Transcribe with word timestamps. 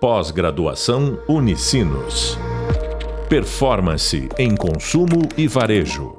Pós-graduação 0.00 1.20
Unicinos. 1.28 2.38
Performance 3.28 4.28
em 4.38 4.54
consumo 4.54 5.28
e 5.36 5.48
varejo. 5.48 6.16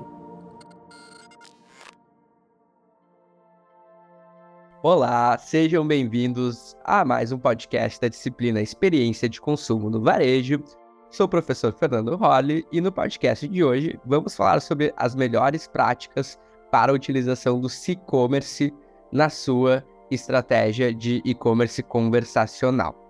Olá, 4.83 5.37
sejam 5.37 5.87
bem-vindos 5.87 6.75
a 6.83 7.05
mais 7.05 7.31
um 7.31 7.39
podcast 7.39 8.01
da 8.01 8.09
disciplina 8.09 8.59
Experiência 8.59 9.29
de 9.29 9.39
Consumo 9.39 9.89
no 9.89 10.01
Varejo. 10.01 10.61
Sou 11.09 11.25
o 11.25 11.29
professor 11.29 11.71
Fernando 11.71 12.17
Rolli 12.17 12.67
e 12.73 12.81
no 12.81 12.91
podcast 12.91 13.47
de 13.47 13.63
hoje 13.63 13.97
vamos 14.05 14.35
falar 14.35 14.59
sobre 14.59 14.93
as 14.97 15.15
melhores 15.15 15.69
práticas 15.69 16.37
para 16.69 16.91
a 16.91 16.95
utilização 16.95 17.61
do 17.61 17.69
e-commerce 17.87 18.73
na 19.09 19.29
sua 19.29 19.85
estratégia 20.11 20.93
de 20.93 21.21
e-commerce 21.23 21.81
conversacional. 21.81 23.08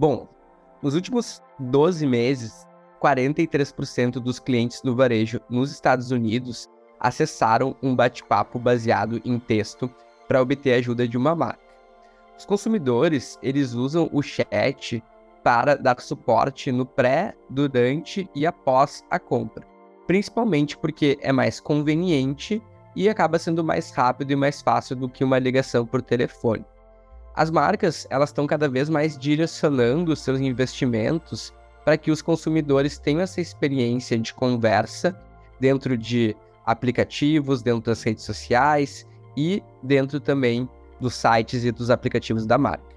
Bom, 0.00 0.26
nos 0.82 0.94
últimos 0.94 1.42
12 1.58 2.06
meses, 2.06 2.66
43% 3.02 4.12
dos 4.12 4.38
clientes 4.38 4.80
do 4.80 4.96
varejo 4.96 5.42
nos 5.50 5.70
Estados 5.70 6.10
Unidos 6.10 6.70
acessaram 6.98 7.76
um 7.82 7.94
bate-papo 7.94 8.58
baseado 8.58 9.20
em 9.26 9.38
texto 9.38 9.94
para 10.26 10.40
obter 10.40 10.72
ajuda 10.72 11.06
de 11.06 11.18
uma 11.18 11.34
marca. 11.34 11.60
Os 12.38 12.46
consumidores, 12.46 13.38
eles 13.42 13.74
usam 13.74 14.08
o 14.10 14.22
chat 14.22 15.04
para 15.44 15.74
dar 15.74 16.00
suporte 16.00 16.72
no 16.72 16.86
pré, 16.86 17.34
durante 17.50 18.26
e 18.34 18.46
após 18.46 19.04
a 19.10 19.18
compra, 19.18 19.66
principalmente 20.06 20.78
porque 20.78 21.18
é 21.20 21.30
mais 21.30 21.60
conveniente 21.60 22.62
e 22.96 23.06
acaba 23.06 23.38
sendo 23.38 23.62
mais 23.62 23.90
rápido 23.90 24.30
e 24.30 24.36
mais 24.36 24.62
fácil 24.62 24.96
do 24.96 25.10
que 25.10 25.22
uma 25.22 25.38
ligação 25.38 25.84
por 25.84 26.00
telefone. 26.00 26.64
As 27.40 27.50
marcas, 27.50 28.06
elas 28.10 28.28
estão 28.28 28.46
cada 28.46 28.68
vez 28.68 28.90
mais 28.90 29.16
direcionando 29.16 30.14
seus 30.14 30.40
investimentos 30.40 31.54
para 31.86 31.96
que 31.96 32.10
os 32.10 32.20
consumidores 32.20 32.98
tenham 32.98 33.22
essa 33.22 33.40
experiência 33.40 34.18
de 34.18 34.34
conversa 34.34 35.18
dentro 35.58 35.96
de 35.96 36.36
aplicativos, 36.66 37.62
dentro 37.62 37.90
das 37.90 38.02
redes 38.02 38.24
sociais 38.24 39.06
e 39.34 39.62
dentro 39.82 40.20
também 40.20 40.68
dos 41.00 41.14
sites 41.14 41.64
e 41.64 41.72
dos 41.72 41.88
aplicativos 41.88 42.44
da 42.44 42.58
marca. 42.58 42.94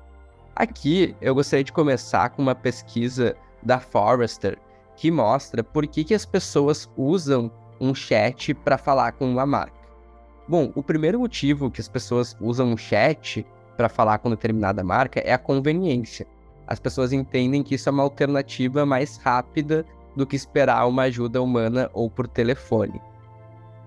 Aqui 0.54 1.16
eu 1.22 1.34
gostaria 1.34 1.64
de 1.64 1.72
começar 1.72 2.28
com 2.32 2.42
uma 2.42 2.54
pesquisa 2.54 3.38
da 3.62 3.80
Forrester 3.80 4.60
que 4.98 5.10
mostra 5.10 5.64
por 5.64 5.88
que, 5.88 6.04
que 6.04 6.14
as 6.14 6.26
pessoas 6.26 6.90
usam 6.98 7.50
um 7.80 7.96
chat 7.96 8.54
para 8.54 8.78
falar 8.78 9.14
com 9.14 9.26
uma 9.26 9.46
marca. 9.46 9.80
Bom, 10.50 10.70
o 10.76 10.84
primeiro 10.84 11.22
motivo 11.22 11.72
que 11.72 11.80
as 11.80 11.88
pessoas 11.88 12.36
usam 12.42 12.74
um 12.74 12.76
chat 12.76 13.46
para 13.78 13.90
falar 13.90 14.20
com 14.20 14.30
determinada 14.30 14.84
marca 14.84 15.20
é 15.20 15.34
a 15.34 15.38
conveniência. 15.38 16.26
As 16.68 16.80
pessoas 16.80 17.12
entendem 17.12 17.64
que 17.64 17.76
isso 17.76 17.90
é 17.90 17.92
uma 17.92 18.04
alternativa 18.04 18.86
mais 18.86 19.18
rápida 19.18 19.86
do 20.16 20.26
que 20.26 20.36
esperar 20.36 20.88
uma 20.88 21.04
ajuda 21.04 21.42
humana 21.42 21.90
ou 21.94 22.10
por 22.10 22.28
telefone. 22.28 23.02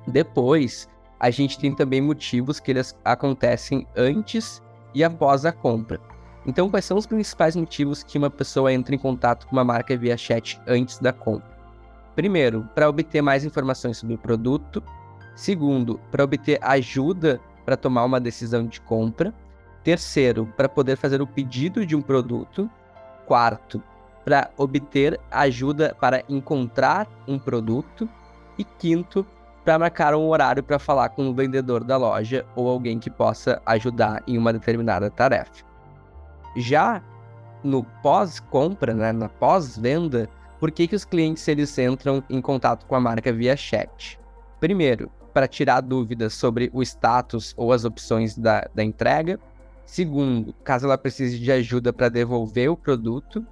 Depois, 0.06 0.88
a 1.18 1.30
gente 1.30 1.58
tem 1.58 1.74
também 1.74 2.00
motivos 2.00 2.60
que 2.60 2.70
eles 2.70 2.96
acontecem 3.04 3.86
antes 3.96 4.62
e 4.94 5.02
após 5.02 5.44
a 5.44 5.52
compra. 5.52 6.00
Então, 6.46 6.70
quais 6.70 6.84
são 6.84 6.96
os 6.96 7.06
principais 7.06 7.56
motivos 7.56 8.02
que 8.02 8.18
uma 8.18 8.30
pessoa 8.30 8.72
entra 8.72 8.94
em 8.94 8.98
contato 8.98 9.46
com 9.46 9.56
uma 9.56 9.64
marca 9.64 9.96
via 9.96 10.16
chat 10.16 10.60
antes 10.66 10.98
da 10.98 11.12
compra? 11.12 11.56
Primeiro, 12.14 12.68
para 12.74 12.88
obter 12.88 13.20
mais 13.20 13.44
informações 13.44 13.98
sobre 13.98 14.14
o 14.14 14.18
produto. 14.18 14.82
Segundo, 15.34 16.00
para 16.10 16.24
obter 16.24 16.58
ajuda 16.62 17.40
para 17.64 17.76
tomar 17.76 18.04
uma 18.04 18.20
decisão 18.20 18.66
de 18.66 18.80
compra. 18.80 19.34
Terceiro, 19.86 20.52
para 20.56 20.68
poder 20.68 20.96
fazer 20.96 21.22
o 21.22 21.26
pedido 21.28 21.86
de 21.86 21.94
um 21.94 22.02
produto. 22.02 22.68
Quarto, 23.24 23.80
para 24.24 24.50
obter 24.56 25.20
ajuda 25.30 25.96
para 26.00 26.24
encontrar 26.28 27.06
um 27.24 27.38
produto. 27.38 28.08
E 28.58 28.64
quinto, 28.64 29.24
para 29.64 29.78
marcar 29.78 30.12
um 30.16 30.26
horário 30.28 30.60
para 30.60 30.80
falar 30.80 31.10
com 31.10 31.28
o 31.28 31.32
vendedor 31.32 31.84
da 31.84 31.96
loja 31.96 32.44
ou 32.56 32.68
alguém 32.68 32.98
que 32.98 33.08
possa 33.08 33.62
ajudar 33.64 34.24
em 34.26 34.36
uma 34.36 34.52
determinada 34.52 35.08
tarefa. 35.08 35.64
Já 36.56 37.00
no 37.62 37.84
pós-compra, 38.02 38.92
né, 38.92 39.12
na 39.12 39.28
pós-venda, 39.28 40.28
por 40.58 40.72
que, 40.72 40.88
que 40.88 40.96
os 40.96 41.04
clientes 41.04 41.46
eles 41.46 41.78
entram 41.78 42.24
em 42.28 42.40
contato 42.40 42.86
com 42.86 42.96
a 42.96 43.00
marca 43.00 43.32
via 43.32 43.56
chat? 43.56 44.18
Primeiro, 44.58 45.12
para 45.32 45.46
tirar 45.46 45.80
dúvidas 45.80 46.34
sobre 46.34 46.72
o 46.72 46.82
status 46.82 47.54
ou 47.56 47.72
as 47.72 47.84
opções 47.84 48.36
da, 48.36 48.68
da 48.74 48.82
entrega. 48.82 49.38
Segundo, 49.86 50.52
caso 50.64 50.86
ela 50.86 50.98
precise 50.98 51.38
de 51.38 51.50
ajuda 51.52 51.92
para 51.92 52.08
devolver 52.08 52.68
o 52.68 52.76
produto. 52.76 53.46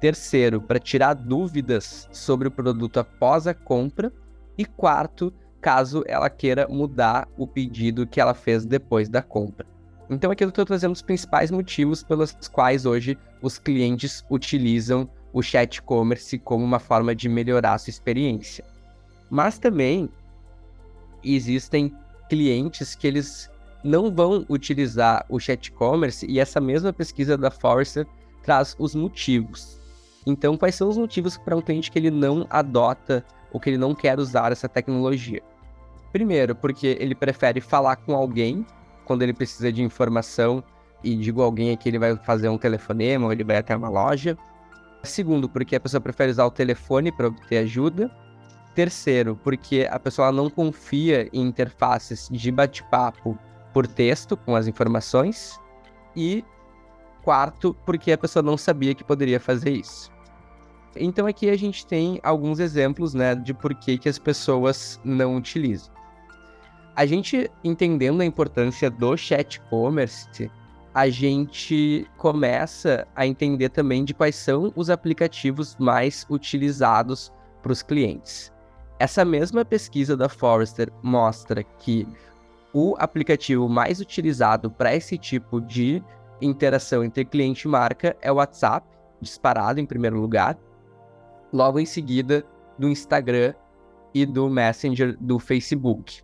Terceiro, 0.00 0.60
para 0.60 0.78
tirar 0.78 1.14
dúvidas 1.14 2.08
sobre 2.12 2.48
o 2.48 2.50
produto 2.50 2.98
após 2.98 3.46
a 3.46 3.54
compra. 3.54 4.12
E 4.58 4.64
quarto, 4.64 5.32
caso 5.60 6.02
ela 6.06 6.28
queira 6.28 6.66
mudar 6.68 7.28
o 7.36 7.46
pedido 7.46 8.06
que 8.06 8.20
ela 8.20 8.34
fez 8.34 8.66
depois 8.66 9.08
da 9.08 9.22
compra. 9.22 9.64
Então 10.10 10.30
aqui 10.30 10.42
eu 10.42 10.48
estou 10.48 10.64
trazendo 10.64 10.92
os 10.92 11.02
principais 11.02 11.50
motivos 11.50 12.02
pelos 12.02 12.36
quais 12.50 12.84
hoje 12.84 13.16
os 13.40 13.58
clientes 13.58 14.24
utilizam 14.28 15.08
o 15.32 15.42
chat 15.42 15.76
e-commerce 15.76 16.38
como 16.38 16.64
uma 16.64 16.78
forma 16.78 17.14
de 17.14 17.28
melhorar 17.28 17.74
a 17.74 17.78
sua 17.78 17.90
experiência. 17.90 18.64
Mas 19.30 19.58
também 19.58 20.08
existem 21.22 21.94
clientes 22.28 22.94
que 22.94 23.06
eles 23.06 23.50
não 23.84 24.14
vão 24.14 24.44
utilizar 24.48 25.24
o 25.28 25.38
chat 25.38 25.70
commerce 25.72 26.26
e 26.26 26.40
essa 26.40 26.60
mesma 26.60 26.92
pesquisa 26.92 27.36
da 27.36 27.50
Forrester 27.50 28.06
traz 28.42 28.74
os 28.78 28.94
motivos. 28.94 29.80
Então, 30.26 30.56
quais 30.56 30.74
são 30.74 30.88
os 30.88 30.96
motivos 30.98 31.36
para 31.36 31.56
um 31.56 31.60
cliente 31.60 31.90
que 31.90 31.98
ele 31.98 32.10
não 32.10 32.46
adota 32.50 33.24
ou 33.52 33.60
que 33.60 33.70
ele 33.70 33.78
não 33.78 33.94
quer 33.94 34.18
usar 34.18 34.52
essa 34.52 34.68
tecnologia? 34.68 35.42
Primeiro, 36.12 36.54
porque 36.54 36.96
ele 37.00 37.14
prefere 37.14 37.60
falar 37.60 37.96
com 37.96 38.14
alguém 38.14 38.66
quando 39.04 39.22
ele 39.22 39.32
precisa 39.32 39.72
de 39.72 39.82
informação 39.82 40.62
e 41.02 41.14
digo 41.14 41.42
alguém 41.42 41.70
aqui 41.70 41.88
ele 41.88 41.98
vai 41.98 42.16
fazer 42.16 42.48
um 42.48 42.58
telefonema 42.58 43.26
ou 43.26 43.32
ele 43.32 43.44
vai 43.44 43.56
até 43.56 43.74
uma 43.76 43.88
loja. 43.88 44.36
Segundo, 45.02 45.48
porque 45.48 45.76
a 45.76 45.80
pessoa 45.80 46.00
prefere 46.00 46.30
usar 46.30 46.44
o 46.44 46.50
telefone 46.50 47.12
para 47.12 47.28
obter 47.28 47.58
ajuda. 47.58 48.10
Terceiro, 48.74 49.38
porque 49.42 49.88
a 49.90 49.98
pessoa 49.98 50.30
não 50.30 50.50
confia 50.50 51.28
em 51.32 51.42
interfaces 51.42 52.28
de 52.30 52.50
bate-papo 52.50 53.38
por 53.78 53.86
texto 53.86 54.36
com 54.36 54.56
as 54.56 54.66
informações. 54.66 55.56
E 56.16 56.44
quarto, 57.22 57.76
porque 57.86 58.10
a 58.10 58.18
pessoa 58.18 58.42
não 58.42 58.56
sabia 58.56 58.92
que 58.92 59.04
poderia 59.04 59.38
fazer 59.38 59.70
isso. 59.70 60.10
Então 60.96 61.28
aqui 61.28 61.48
a 61.48 61.56
gente 61.56 61.86
tem 61.86 62.18
alguns 62.24 62.58
exemplos, 62.58 63.14
né, 63.14 63.36
de 63.36 63.54
por 63.54 63.72
que, 63.76 63.96
que 63.96 64.08
as 64.08 64.18
pessoas 64.18 65.00
não 65.04 65.36
utilizam. 65.36 65.94
A 66.96 67.06
gente 67.06 67.48
entendendo 67.62 68.20
a 68.20 68.24
importância 68.24 68.90
do 68.90 69.16
chat 69.16 69.60
commerce, 69.70 70.50
a 70.92 71.08
gente 71.08 72.04
começa 72.16 73.06
a 73.14 73.28
entender 73.28 73.68
também 73.68 74.04
de 74.04 74.12
quais 74.12 74.34
são 74.34 74.72
os 74.74 74.90
aplicativos 74.90 75.76
mais 75.78 76.26
utilizados 76.28 77.32
para 77.62 77.70
os 77.70 77.80
clientes. 77.80 78.52
Essa 78.98 79.24
mesma 79.24 79.64
pesquisa 79.64 80.16
da 80.16 80.28
Forrester 80.28 80.92
mostra 81.00 81.62
que 81.62 82.08
o 82.72 82.94
aplicativo 82.98 83.68
mais 83.68 84.00
utilizado 84.00 84.70
para 84.70 84.94
esse 84.94 85.16
tipo 85.16 85.60
de 85.60 86.02
interação 86.40 87.02
entre 87.02 87.24
cliente 87.24 87.66
e 87.66 87.70
marca 87.70 88.16
é 88.20 88.30
o 88.30 88.36
WhatsApp, 88.36 88.86
disparado 89.20 89.80
em 89.80 89.86
primeiro 89.86 90.20
lugar, 90.20 90.58
logo 91.52 91.78
em 91.78 91.86
seguida 91.86 92.44
do 92.78 92.88
Instagram 92.88 93.54
e 94.14 94.24
do 94.24 94.48
Messenger 94.48 95.16
do 95.18 95.38
Facebook. 95.38 96.22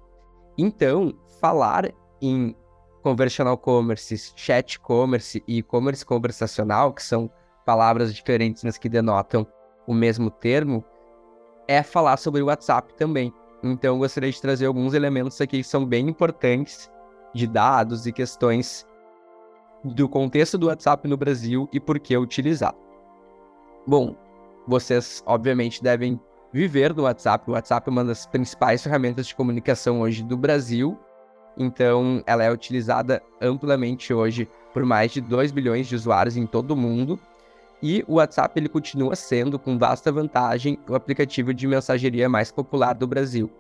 Então, 0.57 1.15
falar 1.41 1.91
em 2.21 2.55
conversational 3.03 3.59
commerce, 3.59 4.33
chat 4.37 4.79
commerce 4.81 5.43
e 5.47 5.59
e-commerce 5.59 6.05
conversacional, 6.05 6.93
que 6.93 7.03
são 7.03 7.31
palavras 7.67 8.15
diferentes, 8.15 8.63
mas 8.65 8.79
que 8.79 8.89
denotam 8.89 9.47
o 9.87 9.93
mesmo 9.93 10.31
termo, 10.31 10.85
é 11.69 11.83
falar 11.83 12.17
sobre 12.17 12.41
o 12.41 12.47
WhatsApp 12.47 12.95
também. 12.95 13.33
Então, 13.67 13.99
gostaria 13.99 14.31
de 14.31 14.41
trazer 14.43 14.67
alguns 14.67 14.93
elementos 14.93 15.41
aqui 15.41 15.57
que 15.57 15.65
são 15.65 15.87
bem 15.87 16.07
importantes 16.07 16.91
de 17.35 17.47
dados 17.47 18.07
e 18.07 18.13
questões 18.13 18.87
do 19.83 20.07
contexto 20.07 20.59
do 20.59 20.67
WhatsApp 20.67 21.09
no 21.09 21.17
Brasil 21.17 21.67
e 21.73 21.81
por 21.81 21.99
que 21.99 22.15
utilizar. 22.15 22.75
Bom, 23.87 24.15
vocês 24.69 25.23
obviamente 25.25 25.83
devem 25.83 26.21
viver 26.53 26.93
do 26.93 27.05
WhatsApp. 27.05 27.51
O 27.51 27.55
WhatsApp 27.55 27.89
é 27.89 27.91
uma 27.91 28.05
das 28.05 28.27
principais 28.27 28.83
ferramentas 28.83 29.27
de 29.27 29.35
comunicação 29.35 30.03
hoje 30.03 30.23
do 30.23 30.37
Brasil. 30.37 30.99
Então, 31.57 32.23
ela 32.27 32.45
é 32.45 32.53
utilizada 32.53 33.23
amplamente 33.41 34.13
hoje 34.13 34.47
por 34.75 34.85
mais 34.85 35.11
de 35.11 35.23
2 35.23 35.53
bilhões 35.53 35.87
de 35.87 35.95
usuários 35.95 36.37
em 36.37 36.47
todo 36.47 36.73
o 36.73 36.77
mundo. 36.77 37.19
E 37.87 38.03
o 38.09 38.15
WhatsApp 38.15 38.59
ele 38.59 38.67
continua 38.67 39.15
sendo, 39.15 39.59
com 39.59 39.77
vasta 39.77 40.11
vantagem, 40.11 40.79
o 40.89 40.95
aplicativo 40.95 41.53
de 41.53 41.67
mensageria 41.67 42.31
mais 42.31 42.51
popular 42.51 42.95
do 42.95 43.07
Brasil. 43.07 43.51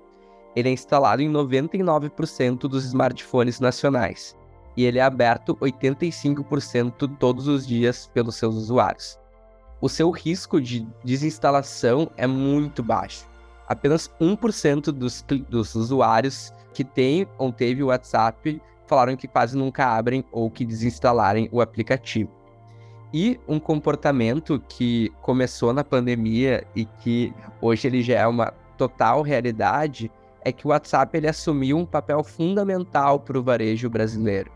Ele 0.56 0.71
é 0.71 0.73
instalado 0.73 1.21
em 1.21 1.31
99% 1.31 2.61
dos 2.61 2.87
smartphones 2.87 3.61
nacionais. 3.61 4.35
e 4.76 4.85
ele 4.85 4.99
é 4.99 5.03
aberto 5.03 5.55
85% 5.56 7.19
todos 7.19 7.47
os 7.47 7.67
dias 7.67 8.11
pelos 8.15 8.37
seus 8.37 8.55
usuários. 8.55 9.19
O 9.79 9.91
seu 9.91 10.11
risco 10.11 10.59
de 10.59 10.88
desinstalação 11.05 12.11
é 12.17 12.26
muito 12.26 12.82
baixo. 12.82 13.26
Apenas 13.69 14.11
1% 14.19 14.85
dos, 14.91 15.23
dos 15.50 15.75
usuários 15.75 16.50
que 16.73 16.82
têm 16.82 17.29
ou 17.37 17.53
teve 17.53 17.82
o 17.82 17.88
WhatsApp 17.88 18.61
falaram 18.87 19.17
que 19.17 19.29
quase 19.29 19.55
nunca 19.55 19.87
abrem 19.87 20.25
ou 20.32 20.50
que 20.50 20.65
desinstalarem 20.65 21.47
o 21.53 21.61
aplicativo. 21.61 22.44
E 23.16 23.38
um 23.46 23.61
comportamento 23.61 24.61
que 24.69 25.12
começou 25.22 25.72
na 25.72 25.84
pandemia 25.84 26.66
e 26.75 26.84
que 26.84 27.32
hoje 27.62 27.87
ele 27.87 28.02
já 28.02 28.19
é 28.19 28.26
uma 28.26 28.52
total 28.76 29.22
realidade 29.22 30.11
é 30.40 30.50
que 30.50 30.66
o 30.66 30.70
WhatsApp 30.70 31.16
ele 31.16 31.28
assumiu 31.28 31.78
um 31.78 31.87
papel 31.87 32.25
fundamental 32.25 33.20
para 33.20 33.38
o 33.38 33.43
varejo 33.43 33.88
brasileiro. 33.88 34.50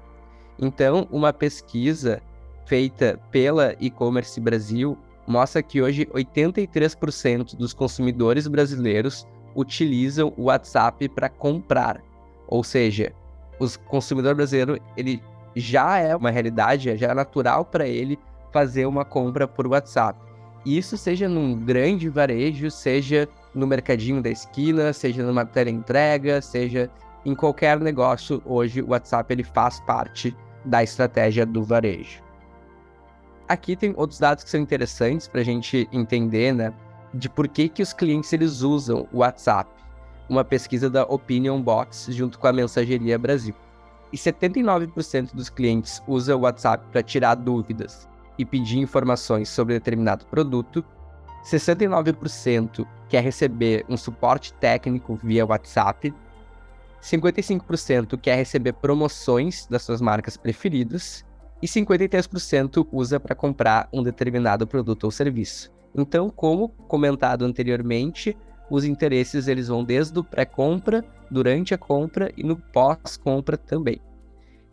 Então, 0.59 1.07
uma 1.13 1.33
pesquisa 1.33 2.21
feita 2.67 3.21
pela 3.31 3.77
e-commerce 3.79 4.41
Brasil 4.41 4.99
mostra 5.25 5.63
que 5.63 5.81
hoje 5.81 6.07
83% 6.07 7.55
dos 7.55 7.73
consumidores 7.73 8.49
brasileiros 8.49 9.25
utilizam 9.55 10.35
o 10.37 10.47
WhatsApp 10.47 11.09
para 11.11 11.29
comprar. 11.29 12.03
Ou 12.49 12.65
seja, 12.65 13.13
o 13.61 13.67
consumidor 13.89 14.35
brasileiro 14.35 14.81
ele 14.97 15.23
já 15.55 15.99
é 15.99 16.17
uma 16.17 16.31
realidade, 16.31 16.97
já 16.97 17.07
é 17.07 17.15
natural 17.15 17.65
para 17.65 17.87
ele 17.87 18.19
fazer 18.53 18.87
uma 18.87 19.05
compra 19.05 19.47
por 19.47 19.67
WhatsApp. 19.67 20.19
Isso 20.65 20.97
seja 20.97 21.29
num 21.29 21.55
grande 21.55 22.09
varejo, 22.09 22.71
seja 22.71 23.29
no 23.55 23.67
mercadinho 23.67 24.23
da 24.23 24.31
esquina, 24.31 24.93
seja 24.93 25.23
numa 25.23 25.45
teleentrega, 25.45 26.43
seja 26.43 26.91
em 27.25 27.35
qualquer 27.35 27.79
negócio, 27.81 28.43
hoje 28.45 28.83
o 28.83 28.91
WhatsApp 28.91 29.33
ele 29.33 29.45
faz 29.45 29.81
parte 29.81 30.37
da 30.65 30.83
estratégia 30.83 31.45
do 31.45 31.63
varejo. 31.63 32.23
Aqui 33.49 33.75
tem 33.75 33.95
outros 33.97 34.21
dados 34.21 34.45
que 34.45 34.51
são 34.51 34.61
interessantes 34.61 35.27
para 35.27 35.41
a 35.41 35.45
gente 35.45 35.89
entender, 35.91 36.53
né, 36.53 36.73
de 37.15 37.29
por 37.29 37.49
que, 37.49 37.69
que 37.69 37.83
os 37.83 37.93
clientes 37.93 38.33
eles 38.33 38.61
usam 38.61 39.09
o 39.13 39.19
WhatsApp. 39.19 39.71
Uma 40.29 40.45
pesquisa 40.45 40.91
da 40.91 41.05
Opinion 41.05 41.61
Box 41.63 42.09
junto 42.11 42.39
com 42.39 42.47
a 42.47 42.53
Mensageria 42.53 43.19
Brasil. 43.19 43.55
E 44.13 44.17
79% 44.17 45.35
dos 45.35 45.49
clientes 45.49 46.03
usam 46.07 46.39
o 46.39 46.43
WhatsApp 46.43 46.85
para 46.93 47.03
tirar 47.03 47.35
dúvidas 47.35 48.09
e 48.39 48.45
pedir 48.45 48.79
informações 48.79 49.49
sobre 49.49 49.75
determinado 49.75 50.25
produto, 50.27 50.85
69% 51.45 52.87
quer 53.09 53.23
receber 53.23 53.85
um 53.89 53.97
suporte 53.97 54.53
técnico 54.55 55.19
via 55.23 55.47
WhatsApp, 55.47 56.15
55% 57.03 58.19
quer 58.19 58.37
receber 58.37 58.73
promoções 58.75 59.67
das 59.67 59.83
suas 59.83 60.01
marcas 60.01 60.37
preferidas 60.37 61.25
e 61.63 61.67
53% 61.67 62.87
usa 62.93 63.19
para 63.19 63.35
comprar 63.35 63.89
um 63.93 64.03
determinado 64.03 64.67
produto 64.67 65.05
ou 65.05 65.11
serviço. 65.11 65.73
Então, 65.95 66.31
como 66.31 66.69
comentado 66.69 67.45
anteriormente, 67.45 68.37
os 68.71 68.85
interesses 68.85 69.49
eles 69.49 69.69
vão 69.69 69.83
desde 69.83 70.19
o 70.19 70.25
pré-compra, 70.25 71.05
durante 71.31 71.75
a 71.75 71.79
compra 71.79 72.33
e 72.37 72.43
no 72.43 72.57
pós-compra 72.57 73.57
também. 73.57 74.01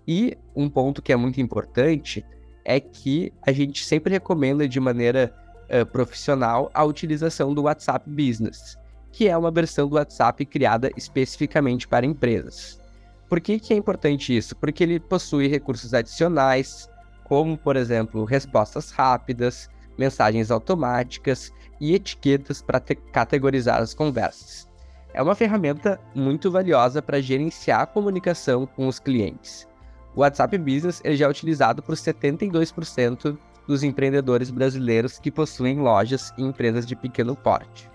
E 0.08 0.38
um 0.56 0.70
ponto 0.70 1.02
que 1.02 1.12
é 1.12 1.16
muito 1.16 1.42
importante 1.42 2.24
é 2.66 2.80
que 2.80 3.32
a 3.46 3.52
gente 3.52 3.86
sempre 3.86 4.12
recomenda 4.12 4.68
de 4.68 4.80
maneira 4.80 5.34
uh, 5.70 5.86
profissional 5.86 6.70
a 6.74 6.84
utilização 6.84 7.54
do 7.54 7.64
WhatsApp 7.64 8.10
Business, 8.10 8.78
que 9.12 9.30
é 9.30 9.38
uma 9.38 9.52
versão 9.52 9.88
do 9.88 9.96
WhatsApp 9.96 10.46
criada 10.46 10.92
especificamente 10.98 11.88
para 11.88 12.06
empresas. 12.06 12.82
Por 13.30 13.40
que, 13.40 13.60
que 13.60 13.74
é 13.74 13.78
importante 13.78 14.36
isso? 14.36 14.56
Porque 14.56 14.84
ele 14.84 15.00
possui 15.00 15.48
recursos 15.48 15.94
adicionais, 15.94 16.90
como, 17.24 17.58
por 17.58 17.76
exemplo, 17.76 18.24
respostas 18.24 18.92
rápidas, 18.92 19.70
mensagens 19.98 20.52
automáticas 20.52 21.52
e 21.80 21.94
etiquetas 21.94 22.62
para 22.62 22.80
categorizar 22.80 23.82
as 23.82 23.94
conversas. 23.94 24.68
É 25.14 25.22
uma 25.22 25.34
ferramenta 25.34 26.00
muito 26.14 26.52
valiosa 26.52 27.02
para 27.02 27.22
gerenciar 27.22 27.82
a 27.82 27.86
comunicação 27.86 28.66
com 28.66 28.88
os 28.88 29.00
clientes. 29.00 29.68
O 30.16 30.22
WhatsApp 30.22 30.58
Business 30.58 31.02
ele 31.04 31.18
já 31.18 31.26
é 31.26 31.30
utilizado 31.30 31.84
por 31.84 31.96
72% 31.96 33.38
dos 33.68 33.84
empreendedores 33.84 34.50
brasileiros 34.50 35.20
que 35.20 35.30
possuem 35.30 35.80
lojas 35.80 36.34
e 36.38 36.44
empresas 36.44 36.86
de 36.86 36.96
pequeno 36.96 37.36
porte. 37.36 37.90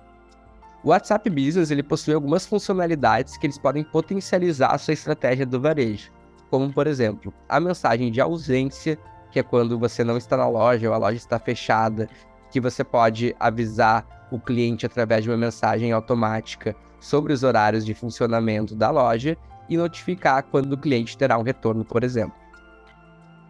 O 0.84 0.90
WhatsApp 0.90 1.30
Business 1.30 1.70
ele 1.70 1.82
possui 1.82 2.12
algumas 2.12 2.44
funcionalidades 2.44 3.38
que 3.38 3.46
eles 3.46 3.58
podem 3.58 3.82
potencializar 3.82 4.74
a 4.74 4.78
sua 4.78 4.92
estratégia 4.92 5.46
do 5.46 5.60
varejo, 5.60 6.10
como 6.50 6.70
por 6.70 6.86
exemplo, 6.86 7.32
a 7.48 7.58
mensagem 7.58 8.12
de 8.12 8.20
ausência, 8.20 8.98
que 9.30 9.38
é 9.38 9.42
quando 9.42 9.78
você 9.78 10.04
não 10.04 10.18
está 10.18 10.36
na 10.36 10.48
loja 10.48 10.88
ou 10.88 10.94
a 10.94 10.98
loja 10.98 11.16
está 11.16 11.38
fechada, 11.38 12.06
que 12.50 12.60
você 12.60 12.84
pode 12.84 13.34
avisar 13.40 14.28
o 14.30 14.38
cliente 14.38 14.84
através 14.84 15.24
de 15.24 15.30
uma 15.30 15.36
mensagem 15.36 15.92
automática 15.92 16.76
sobre 16.98 17.32
os 17.32 17.42
horários 17.42 17.84
de 17.84 17.94
funcionamento 17.94 18.74
da 18.74 18.90
loja 18.90 19.38
e 19.70 19.76
notificar 19.76 20.42
quando 20.42 20.72
o 20.72 20.78
cliente 20.78 21.16
terá 21.16 21.38
um 21.38 21.42
retorno, 21.42 21.84
por 21.84 22.02
exemplo. 22.02 22.34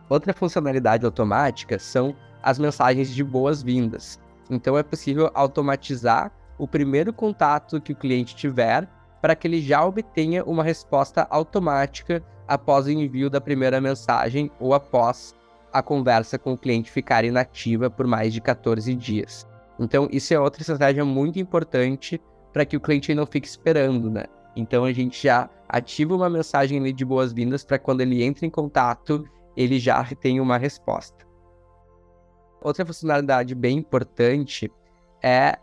Outra 0.08 0.34
funcionalidade 0.34 1.06
automática 1.06 1.78
são 1.78 2.14
as 2.42 2.58
mensagens 2.58 3.10
de 3.10 3.24
boas-vindas. 3.24 4.20
Então 4.50 4.76
é 4.76 4.82
possível 4.82 5.30
automatizar 5.32 6.30
o 6.58 6.68
primeiro 6.68 7.12
contato 7.12 7.80
que 7.80 7.92
o 7.92 7.96
cliente 7.96 8.36
tiver 8.36 8.86
para 9.22 9.34
que 9.34 9.46
ele 9.46 9.60
já 9.60 9.84
obtenha 9.84 10.44
uma 10.44 10.62
resposta 10.62 11.26
automática 11.30 12.22
após 12.46 12.86
o 12.86 12.90
envio 12.90 13.30
da 13.30 13.40
primeira 13.40 13.80
mensagem 13.80 14.50
ou 14.58 14.74
após 14.74 15.34
a 15.72 15.82
conversa 15.82 16.38
com 16.38 16.52
o 16.52 16.58
cliente 16.58 16.90
ficar 16.90 17.24
inativa 17.24 17.88
por 17.88 18.06
mais 18.06 18.32
de 18.32 18.40
14 18.40 18.94
dias. 18.94 19.46
Então, 19.78 20.08
isso 20.10 20.34
é 20.34 20.40
outra 20.40 20.60
estratégia 20.60 21.04
muito 21.04 21.38
importante 21.38 22.20
para 22.52 22.66
que 22.66 22.76
o 22.76 22.80
cliente 22.80 23.14
não 23.14 23.24
fique 23.24 23.46
esperando, 23.46 24.10
né? 24.10 24.24
Então 24.56 24.84
a 24.84 24.92
gente 24.92 25.22
já 25.22 25.48
ativa 25.68 26.14
uma 26.14 26.28
mensagem 26.28 26.78
ali 26.78 26.92
de 26.92 27.04
boas-vindas 27.04 27.64
para 27.64 27.78
quando 27.78 28.00
ele 28.00 28.22
entra 28.22 28.44
em 28.44 28.50
contato, 28.50 29.24
ele 29.56 29.78
já 29.78 30.04
tem 30.16 30.40
uma 30.40 30.58
resposta. 30.58 31.26
Outra 32.60 32.84
funcionalidade 32.84 33.54
bem 33.54 33.78
importante 33.78 34.70
é 35.22 35.58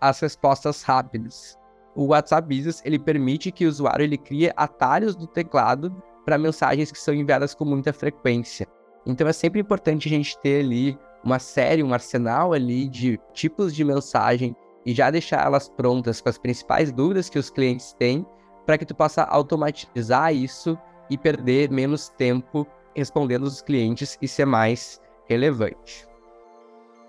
as 0.00 0.20
respostas 0.20 0.82
rápidas. 0.82 1.56
O 1.94 2.06
WhatsApp 2.06 2.48
Business 2.48 2.82
ele 2.84 2.98
permite 2.98 3.52
que 3.52 3.64
o 3.64 3.68
usuário 3.68 4.02
ele 4.02 4.18
crie 4.18 4.52
atalhos 4.56 5.14
do 5.14 5.26
teclado 5.26 5.94
para 6.24 6.38
mensagens 6.38 6.90
que 6.90 6.98
são 6.98 7.14
enviadas 7.14 7.54
com 7.54 7.64
muita 7.64 7.92
frequência. 7.92 8.66
Então 9.06 9.26
é 9.26 9.32
sempre 9.32 9.60
importante 9.60 10.08
a 10.08 10.10
gente 10.10 10.38
ter 10.40 10.64
ali 10.64 10.98
uma 11.24 11.38
série, 11.38 11.82
um 11.82 11.92
arsenal 11.92 12.52
ali 12.52 12.88
de 12.88 13.18
tipos 13.32 13.74
de 13.74 13.84
mensagem 13.84 14.56
e 14.84 14.92
já 14.92 15.10
deixar 15.10 15.44
elas 15.44 15.68
prontas 15.68 16.20
com 16.20 16.28
as 16.28 16.38
principais 16.38 16.90
dúvidas 16.90 17.28
que 17.28 17.38
os 17.38 17.50
clientes 17.50 17.92
têm, 17.92 18.26
para 18.66 18.78
que 18.78 18.84
tu 18.84 18.94
possa 18.94 19.22
automatizar 19.24 20.34
isso 20.34 20.78
e 21.10 21.18
perder 21.18 21.70
menos 21.70 22.08
tempo 22.08 22.66
respondendo 22.94 23.44
os 23.44 23.62
clientes 23.62 24.18
e 24.20 24.28
ser 24.28 24.44
mais 24.44 25.00
relevante. 25.28 26.06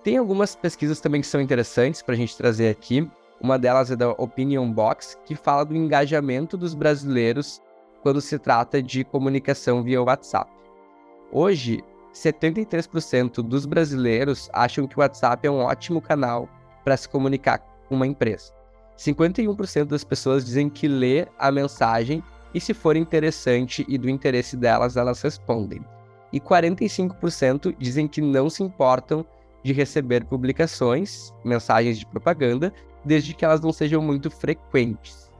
Tem 0.04 0.18
algumas 0.18 0.56
pesquisas 0.56 1.00
também 1.00 1.22
que 1.22 1.28
são 1.28 1.40
interessantes 1.40 2.02
para 2.02 2.14
a 2.14 2.18
gente 2.18 2.36
trazer 2.36 2.70
aqui. 2.70 3.10
Uma 3.42 3.58
delas 3.58 3.92
é 3.92 3.96
da 3.96 4.12
Opinion 4.12 4.72
Box, 4.72 5.18
que 5.26 5.36
fala 5.36 5.64
do 5.64 5.76
engajamento 5.76 6.58
dos 6.58 6.74
brasileiros 6.74 7.62
quando 8.02 8.20
se 8.20 8.38
trata 8.38 8.84
de 8.84 9.04
comunicação 9.04 9.82
via 9.82 10.02
WhatsApp. 10.02 10.52
Hoje, 11.32 11.82
73% 12.14 13.42
dos 13.42 13.66
brasileiros 13.66 14.50
acham 14.54 14.86
que 14.86 14.98
o 14.98 15.02
WhatsApp 15.02 15.48
é 15.48 15.52
um 15.52 15.60
ótimo 15.60 16.02
canal 16.02 16.48
para 16.84 16.98
se 16.98 17.08
comunicar 17.08 17.60
com 17.88 17.96
uma 17.96 18.08
empresa. 18.08 18.54
51% 18.98 19.86
das 19.86 20.04
pessoas 20.04 20.46
dizem 20.46 20.70
que 20.70 20.88
lê 20.88 21.28
a 21.38 21.52
mensagem 21.52 22.24
e, 22.54 22.60
se 22.60 22.74
for 22.74 22.96
interessante 22.96 23.86
e 23.88 23.98
do 23.98 24.10
interesse 24.10 24.56
delas, 24.56 24.96
elas 24.96 25.22
respondem. 25.22 25.84
E 26.32 26.40
45% 26.40 27.76
dizem 27.78 28.08
que 28.08 28.22
não 28.22 28.50
se 28.50 28.64
importam 28.64 29.26
de 29.64 29.74
receber 29.74 30.26
publicações, 30.26 31.34
mensagens 31.44 31.98
de 31.98 32.06
propaganda, 32.06 32.74
desde 33.04 33.34
que 33.34 33.46
elas 33.46 33.62
não 33.62 33.72
sejam 33.72 34.02
muito 34.02 34.30
frequentes. 34.30 35.32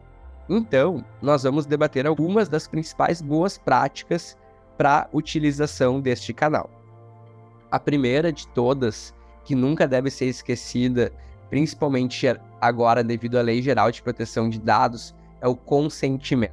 Então, 0.50 1.04
nós 1.22 1.44
vamos 1.44 1.66
debater 1.66 2.06
algumas 2.06 2.50
das 2.50 2.68
principais 2.68 3.22
boas 3.22 3.58
práticas 3.58 4.38
para 4.78 5.08
utilização 5.14 6.02
deste 6.02 6.34
canal. 6.34 6.70
A 7.72 7.80
primeira 7.80 8.32
de 8.32 8.48
todas, 8.50 9.14
que 9.44 9.56
nunca 9.56 9.88
deve 9.88 10.10
ser 10.10 10.26
esquecida 10.26 11.12
principalmente 11.54 12.26
agora 12.60 13.04
devido 13.04 13.38
à 13.38 13.42
Lei 13.44 13.62
Geral 13.62 13.92
de 13.92 14.02
Proteção 14.02 14.50
de 14.50 14.60
Dados, 14.60 15.14
é 15.40 15.48
o 15.48 15.56
consentimento. 15.56 16.52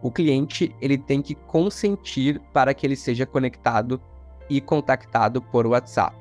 O 0.00 0.10
cliente 0.10 0.74
ele 0.80 0.96
tem 0.96 1.20
que 1.20 1.34
consentir 1.34 2.40
para 2.50 2.72
que 2.72 2.86
ele 2.86 2.96
seja 2.96 3.26
conectado 3.26 4.00
e 4.48 4.58
contactado 4.58 5.42
por 5.42 5.66
WhatsApp. 5.66 6.16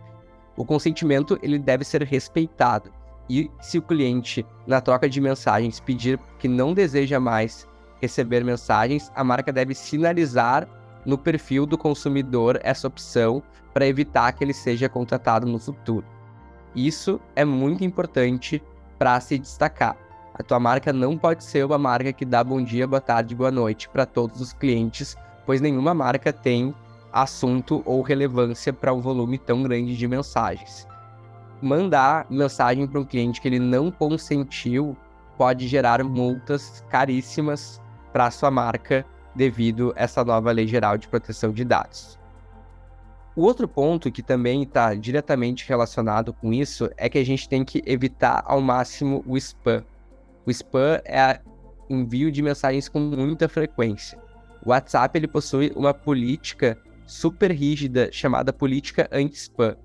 O 0.58 0.66
consentimento 0.66 1.40
ele 1.42 1.58
deve 1.58 1.86
ser 1.86 2.04
respeitado. 2.04 2.92
E 3.30 3.50
se 3.62 3.78
o 3.78 3.82
cliente, 3.82 4.46
na 4.68 4.82
troca 4.82 5.08
de 5.08 5.22
mensagens, 5.22 5.80
pedir 5.80 6.20
que 6.40 6.50
não 6.50 6.74
deseja 6.74 7.18
mais 7.18 7.66
receber 8.02 8.44
mensagens, 8.44 9.10
a 9.16 9.24
marca 9.24 9.54
deve 9.54 9.74
sinalizar 9.74 10.68
no 11.06 11.18
perfil 11.18 11.66
do 11.66 11.78
consumidor 11.78 12.60
essa 12.62 12.90
opção 12.90 13.42
para 13.74 13.88
evitar 13.88 14.34
que 14.34 14.44
ele 14.44 14.54
seja 14.54 14.90
contratado 14.90 15.48
no 15.48 15.58
futuro. 15.58 16.06
Isso 16.76 17.20
é 17.36 17.46
muito 17.46 17.84
importante 17.84 18.62
para 18.98 19.20
se 19.20 19.38
destacar. 19.38 19.96
A 20.34 20.42
tua 20.42 20.60
marca 20.60 20.92
não 20.92 21.16
pode 21.16 21.44
ser 21.44 21.64
uma 21.64 21.78
marca 21.78 22.12
que 22.12 22.26
dá 22.26 22.44
bom 22.44 22.64
dia, 22.64 22.88
boa 22.88 23.00
tarde, 23.00 23.36
boa 23.36 23.52
noite 23.52 23.88
para 23.88 24.06
todos 24.06 24.42
os 24.42 24.54
clientes, 24.54 25.16
pois 25.46 25.62
nenhuma 25.62 25.94
marca 25.94 26.34
tem 26.34 26.74
assunto 27.12 27.84
ou 27.86 28.02
relevância 28.02 28.74
para 28.74 28.92
um 28.92 29.00
volume 29.00 29.38
tão 29.38 29.62
grande 29.62 29.96
de 29.96 30.08
mensagens. 30.08 30.88
Mandar 31.62 32.26
mensagem 32.30 32.88
para 32.88 33.00
um 33.00 33.06
cliente 33.06 33.40
que 33.40 33.48
ele 33.48 33.60
não 33.60 33.92
consentiu 33.92 34.98
pode 35.38 35.68
gerar 35.68 36.04
multas 36.04 36.84
caríssimas 36.90 37.80
para 38.12 38.26
a 38.26 38.32
sua 38.32 38.50
marca 38.50 39.06
devido 39.36 39.94
a 39.96 40.02
essa 40.02 40.24
nova 40.26 40.52
lei 40.52 40.68
geral 40.68 40.98
de 40.98 41.08
proteção 41.08 41.52
de 41.52 41.64
dados. 41.64 42.18
O 43.36 43.42
outro 43.42 43.68
ponto 43.68 44.12
que 44.12 44.22
também 44.22 44.62
está 44.62 44.94
diretamente 44.94 45.68
relacionado 45.68 46.32
com 46.34 46.54
isso 46.54 46.88
é 46.96 47.10
que 47.10 47.18
a 47.18 47.26
gente 47.26 47.50
tem 47.50 47.66
que 47.66 47.82
evitar 47.84 48.44
ao 48.46 48.62
máximo 48.62 49.24
o 49.26 49.36
spam. 49.38 49.84
O 50.46 50.52
spam 50.52 51.02
é 51.04 51.40
envio 51.90 52.32
de 52.32 52.44
mensagens 52.44 52.88
com 52.88 53.00
muita 53.00 53.50
frequência. 53.50 54.20
O 54.64 54.70
WhatsApp 54.70 55.18
ele 55.18 55.28
possui 55.28 55.74
uma 55.76 55.96
política 55.96 56.78
super 57.08 57.52
rígida 57.52 58.10
chamada 58.12 58.54
política 58.54 59.10
anti-spam. 59.12 59.76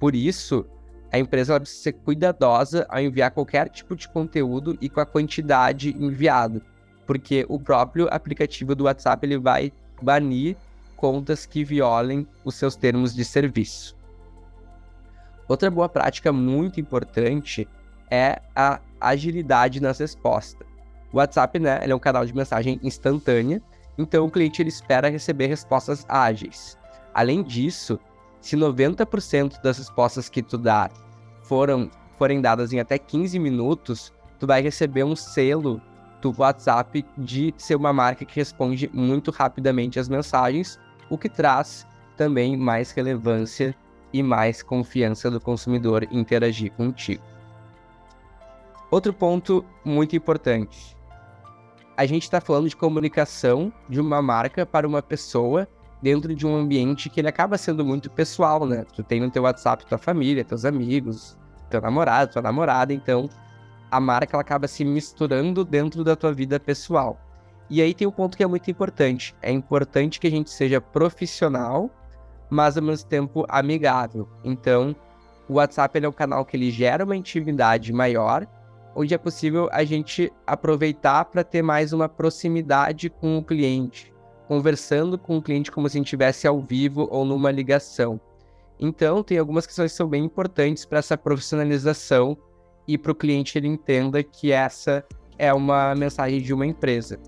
Por 0.00 0.16
isso, 0.16 0.66
a 1.12 1.20
empresa 1.20 1.58
precisa 1.58 1.82
ser 1.82 1.92
cuidadosa 1.92 2.84
ao 2.88 3.00
enviar 3.00 3.30
qualquer 3.30 3.68
tipo 3.68 3.94
de 3.94 4.08
conteúdo 4.08 4.76
e 4.80 4.88
com 4.88 5.00
a 5.00 5.06
quantidade 5.06 5.96
enviado, 5.98 6.60
porque 7.06 7.46
o 7.48 7.60
próprio 7.60 8.08
aplicativo 8.10 8.74
do 8.74 8.84
WhatsApp 8.84 9.24
ele 9.24 9.38
vai 9.38 9.72
banir 10.02 10.56
contas 10.98 11.46
que 11.46 11.64
violem 11.64 12.26
os 12.44 12.56
seus 12.56 12.74
termos 12.74 13.14
de 13.14 13.24
serviço. 13.24 13.96
Outra 15.48 15.70
boa 15.70 15.88
prática 15.88 16.32
muito 16.32 16.80
importante 16.80 17.66
é 18.10 18.42
a 18.54 18.80
agilidade 19.00 19.80
nas 19.80 19.98
respostas. 19.98 20.66
O 21.12 21.18
WhatsApp, 21.18 21.58
né, 21.58 21.78
é 21.82 21.94
um 21.94 22.00
canal 22.00 22.26
de 22.26 22.34
mensagem 22.34 22.80
instantânea, 22.82 23.62
então 23.96 24.26
o 24.26 24.30
cliente 24.30 24.60
ele 24.60 24.68
espera 24.68 25.08
receber 25.08 25.46
respostas 25.46 26.04
ágeis. 26.08 26.76
Além 27.14 27.42
disso, 27.44 27.98
se 28.40 28.56
90% 28.56 29.62
das 29.62 29.78
respostas 29.78 30.28
que 30.28 30.42
tu 30.42 30.58
dá 30.58 30.90
foram, 31.42 31.90
forem 32.18 32.40
dadas 32.40 32.72
em 32.72 32.80
até 32.80 32.98
15 32.98 33.38
minutos, 33.38 34.12
tu 34.38 34.46
vai 34.46 34.60
receber 34.60 35.04
um 35.04 35.14
selo 35.14 35.80
do 36.20 36.34
WhatsApp 36.36 37.06
de 37.16 37.54
ser 37.56 37.76
uma 37.76 37.92
marca 37.92 38.24
que 38.24 38.36
responde 38.36 38.90
muito 38.92 39.30
rapidamente 39.30 40.00
as 40.00 40.08
mensagens, 40.08 40.78
o 41.10 41.16
que 41.18 41.28
traz 41.28 41.86
também 42.16 42.56
mais 42.56 42.90
relevância 42.90 43.74
e 44.12 44.22
mais 44.22 44.62
confiança 44.62 45.30
do 45.30 45.40
consumidor 45.40 46.06
interagir 46.10 46.72
contigo. 46.72 47.22
Outro 48.90 49.12
ponto 49.12 49.64
muito 49.84 50.16
importante. 50.16 50.96
A 51.96 52.06
gente 52.06 52.22
está 52.22 52.40
falando 52.40 52.68
de 52.68 52.76
comunicação 52.76 53.72
de 53.88 54.00
uma 54.00 54.22
marca 54.22 54.64
para 54.64 54.86
uma 54.86 55.02
pessoa 55.02 55.68
dentro 56.00 56.34
de 56.34 56.46
um 56.46 56.56
ambiente 56.56 57.10
que 57.10 57.20
ele 57.20 57.28
acaba 57.28 57.58
sendo 57.58 57.84
muito 57.84 58.10
pessoal, 58.10 58.64
né? 58.64 58.84
Tu 58.94 59.02
tem 59.02 59.20
no 59.20 59.30
teu 59.30 59.42
WhatsApp 59.42 59.84
tua 59.84 59.98
família, 59.98 60.44
teus 60.44 60.64
amigos, 60.64 61.36
teu 61.68 61.80
namorado, 61.80 62.32
tua 62.32 62.42
namorada, 62.42 62.92
então 62.92 63.28
a 63.90 64.00
marca 64.00 64.36
ela 64.36 64.42
acaba 64.42 64.68
se 64.68 64.84
misturando 64.84 65.64
dentro 65.64 66.04
da 66.04 66.14
tua 66.14 66.32
vida 66.32 66.58
pessoal. 66.60 67.18
E 67.70 67.82
aí 67.82 67.92
tem 67.92 68.06
um 68.06 68.12
ponto 68.12 68.36
que 68.36 68.42
é 68.42 68.46
muito 68.46 68.70
importante. 68.70 69.34
É 69.42 69.50
importante 69.50 70.18
que 70.18 70.26
a 70.26 70.30
gente 70.30 70.50
seja 70.50 70.80
profissional, 70.80 71.90
mas 72.48 72.76
ao 72.76 72.82
mesmo 72.82 73.08
tempo 73.08 73.44
amigável. 73.48 74.28
Então, 74.42 74.96
o 75.48 75.54
WhatsApp 75.54 76.02
é 76.02 76.08
um 76.08 76.12
canal 76.12 76.44
que 76.44 76.56
ele 76.56 76.70
gera 76.70 77.04
uma 77.04 77.16
intimidade 77.16 77.92
maior 77.92 78.46
onde 78.98 79.14
é 79.14 79.18
possível 79.18 79.68
a 79.70 79.84
gente 79.84 80.32
aproveitar 80.44 81.24
para 81.26 81.44
ter 81.44 81.62
mais 81.62 81.92
uma 81.92 82.08
proximidade 82.08 83.08
com 83.08 83.38
o 83.38 83.44
cliente, 83.44 84.12
conversando 84.48 85.16
com 85.16 85.38
o 85.38 85.42
cliente 85.42 85.70
como 85.70 85.88
se 85.88 85.96
a 85.96 85.98
gente 85.98 86.06
estivesse 86.06 86.48
ao 86.48 86.60
vivo 86.60 87.06
ou 87.08 87.24
numa 87.24 87.52
ligação. 87.52 88.20
Então, 88.80 89.22
tem 89.22 89.38
algumas 89.38 89.66
questões 89.66 89.92
que 89.92 89.96
são 89.96 90.08
bem 90.08 90.24
importantes 90.24 90.84
para 90.84 90.98
essa 90.98 91.16
profissionalização 91.16 92.36
e 92.88 92.98
para 92.98 93.12
o 93.12 93.14
cliente 93.14 93.56
ele 93.56 93.68
entenda 93.68 94.20
que 94.22 94.50
essa 94.50 95.04
é 95.38 95.54
uma 95.54 95.94
mensagem 95.94 96.40
de 96.40 96.52
uma 96.52 96.66
empresa. 96.66 97.20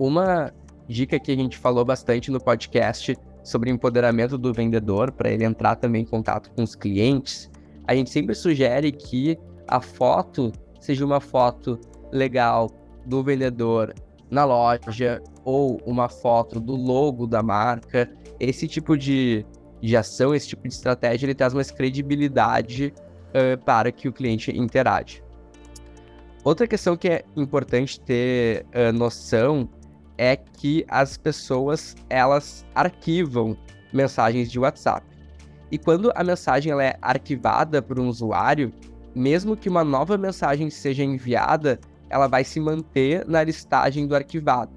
Uma 0.00 0.50
dica 0.88 1.20
que 1.20 1.30
a 1.30 1.36
gente 1.36 1.58
falou 1.58 1.84
bastante 1.84 2.30
no 2.30 2.40
podcast 2.40 3.14
sobre 3.44 3.68
empoderamento 3.68 4.38
do 4.38 4.50
vendedor, 4.50 5.12
para 5.12 5.30
ele 5.30 5.44
entrar 5.44 5.76
também 5.76 6.04
em 6.04 6.06
contato 6.06 6.50
com 6.52 6.62
os 6.62 6.74
clientes, 6.74 7.50
a 7.86 7.94
gente 7.94 8.08
sempre 8.08 8.34
sugere 8.34 8.92
que 8.92 9.38
a 9.68 9.78
foto 9.78 10.52
seja 10.80 11.04
uma 11.04 11.20
foto 11.20 11.78
legal 12.10 12.70
do 13.04 13.22
vendedor 13.22 13.92
na 14.30 14.46
loja 14.46 15.22
ou 15.44 15.78
uma 15.84 16.08
foto 16.08 16.58
do 16.58 16.74
logo 16.74 17.26
da 17.26 17.42
marca. 17.42 18.10
Esse 18.40 18.66
tipo 18.66 18.96
de, 18.96 19.44
de 19.82 19.98
ação, 19.98 20.34
esse 20.34 20.48
tipo 20.48 20.66
de 20.66 20.72
estratégia, 20.72 21.26
ele 21.26 21.34
traz 21.34 21.52
mais 21.52 21.70
credibilidade 21.70 22.94
uh, 23.34 23.62
para 23.66 23.92
que 23.92 24.08
o 24.08 24.12
cliente 24.14 24.50
interage. 24.50 25.22
Outra 26.42 26.66
questão 26.66 26.96
que 26.96 27.06
é 27.06 27.22
importante 27.36 28.00
ter 28.00 28.64
uh, 28.74 28.90
noção 28.94 29.68
é 30.20 30.36
que 30.36 30.84
as 30.86 31.16
pessoas 31.16 31.96
elas 32.10 32.66
arquivam 32.74 33.56
mensagens 33.90 34.50
de 34.50 34.58
WhatsApp. 34.58 35.06
E 35.70 35.78
quando 35.78 36.12
a 36.14 36.22
mensagem 36.22 36.70
ela 36.70 36.84
é 36.84 36.98
arquivada 37.00 37.80
por 37.80 37.98
um 37.98 38.06
usuário, 38.06 38.70
mesmo 39.14 39.56
que 39.56 39.70
uma 39.70 39.82
nova 39.82 40.18
mensagem 40.18 40.68
seja 40.68 41.02
enviada, 41.02 41.80
ela 42.10 42.26
vai 42.26 42.44
se 42.44 42.60
manter 42.60 43.26
na 43.26 43.42
listagem 43.42 44.06
do 44.06 44.14
arquivado, 44.14 44.70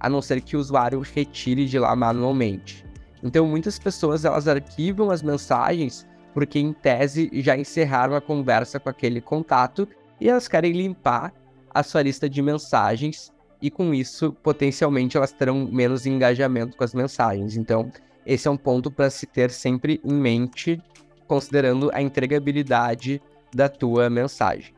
a 0.00 0.08
não 0.08 0.20
ser 0.20 0.40
que 0.40 0.56
o 0.56 0.58
usuário 0.58 0.98
retire 0.98 1.66
de 1.66 1.78
lá 1.78 1.94
manualmente. 1.94 2.84
Então, 3.22 3.46
muitas 3.46 3.78
pessoas 3.78 4.24
elas 4.24 4.48
arquivam 4.48 5.12
as 5.12 5.22
mensagens 5.22 6.04
porque, 6.34 6.58
em 6.58 6.72
tese, 6.72 7.30
já 7.34 7.56
encerraram 7.56 8.16
a 8.16 8.20
conversa 8.20 8.80
com 8.80 8.88
aquele 8.88 9.20
contato 9.20 9.86
e 10.20 10.28
elas 10.28 10.48
querem 10.48 10.72
limpar 10.72 11.32
a 11.72 11.84
sua 11.84 12.02
lista 12.02 12.28
de 12.28 12.42
mensagens 12.42 13.32
e, 13.60 13.70
com 13.70 13.92
isso, 13.94 14.32
potencialmente 14.42 15.16
elas 15.16 15.32
terão 15.32 15.68
menos 15.70 16.06
engajamento 16.06 16.76
com 16.76 16.84
as 16.84 16.94
mensagens. 16.94 17.56
Então, 17.56 17.90
esse 18.24 18.48
é 18.48 18.50
um 18.50 18.56
ponto 18.56 18.90
para 18.90 19.10
se 19.10 19.26
ter 19.26 19.50
sempre 19.50 20.00
em 20.04 20.14
mente, 20.14 20.80
considerando 21.26 21.90
a 21.92 22.00
entregabilidade 22.00 23.20
da 23.54 23.68
tua 23.68 24.08
mensagem. 24.08 24.74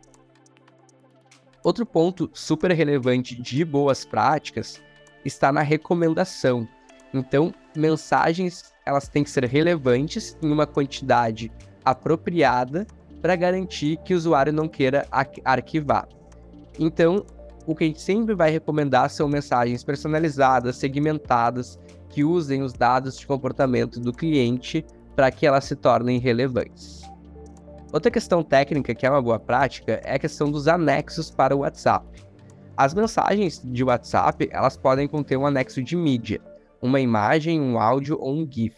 Outro 1.62 1.86
ponto 1.86 2.28
super 2.32 2.72
relevante 2.72 3.40
de 3.40 3.64
boas 3.64 4.04
práticas 4.04 4.82
está 5.24 5.52
na 5.52 5.62
recomendação. 5.62 6.66
Então, 7.14 7.54
mensagens 7.76 8.72
elas 8.84 9.06
têm 9.08 9.22
que 9.22 9.30
ser 9.30 9.44
relevantes 9.44 10.36
em 10.42 10.50
uma 10.50 10.66
quantidade 10.66 11.52
apropriada 11.84 12.86
para 13.20 13.36
garantir 13.36 13.96
que 13.98 14.12
o 14.12 14.16
usuário 14.16 14.52
não 14.52 14.66
queira 14.66 15.06
arquivar. 15.44 16.08
Então, 16.78 17.24
o 17.66 17.74
que 17.74 17.84
a 17.84 17.86
gente 17.86 18.00
sempre 18.00 18.34
vai 18.34 18.50
recomendar 18.50 19.10
são 19.10 19.28
mensagens 19.28 19.84
personalizadas, 19.84 20.76
segmentadas, 20.76 21.78
que 22.08 22.24
usem 22.24 22.62
os 22.62 22.72
dados 22.72 23.18
de 23.18 23.26
comportamento 23.26 23.98
do 24.00 24.12
cliente 24.12 24.84
para 25.14 25.30
que 25.30 25.46
elas 25.46 25.64
se 25.64 25.76
tornem 25.76 26.18
relevantes. 26.18 27.02
Outra 27.92 28.10
questão 28.10 28.42
técnica 28.42 28.94
que 28.94 29.06
é 29.06 29.10
uma 29.10 29.22
boa 29.22 29.38
prática 29.38 30.00
é 30.04 30.14
a 30.14 30.18
questão 30.18 30.50
dos 30.50 30.66
anexos 30.66 31.30
para 31.30 31.54
o 31.54 31.60
WhatsApp. 31.60 32.06
As 32.76 32.94
mensagens 32.94 33.60
de 33.64 33.84
WhatsApp, 33.84 34.48
elas 34.50 34.76
podem 34.76 35.06
conter 35.06 35.36
um 35.36 35.46
anexo 35.46 35.82
de 35.82 35.94
mídia, 35.94 36.40
uma 36.80 37.00
imagem, 37.00 37.60
um 37.60 37.78
áudio 37.78 38.18
ou 38.18 38.34
um 38.34 38.48
GIF. 38.50 38.74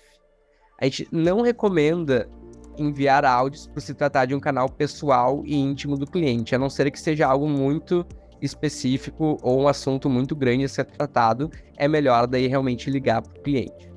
A 0.81 0.85
gente 0.85 1.09
não 1.13 1.41
recomenda 1.43 2.29
enviar 2.77 3.25
áudios 3.25 3.69
por 3.69 3.81
se 3.81 3.95
tratar 3.95 4.27
de 4.27 4.35
um 4.35 4.41
canal 4.41 4.69
pessoal 4.69 5.43
e 5.45 5.57
íntimo 5.57 5.97
do 5.97 6.07
cliente, 6.07 6.55
a 6.55 6.59
não 6.59 6.69
ser 6.69 6.91
que 6.91 6.99
seja 6.99 7.27
algo 7.27 7.49
muito 7.49 8.05
específico 8.45 9.39
ou 9.43 9.63
um 9.63 9.69
assunto 9.69 10.09
muito 10.11 10.37
grande 10.37 10.65
a 10.65 10.69
ser 10.69 10.85
tratado, 10.85 11.51
é 11.77 11.89
melhor 11.89 12.27
daí 12.27 12.47
realmente 12.47 12.91
ligar 12.91 13.23
para 13.23 13.39
o 13.39 13.43
cliente. 13.43 13.93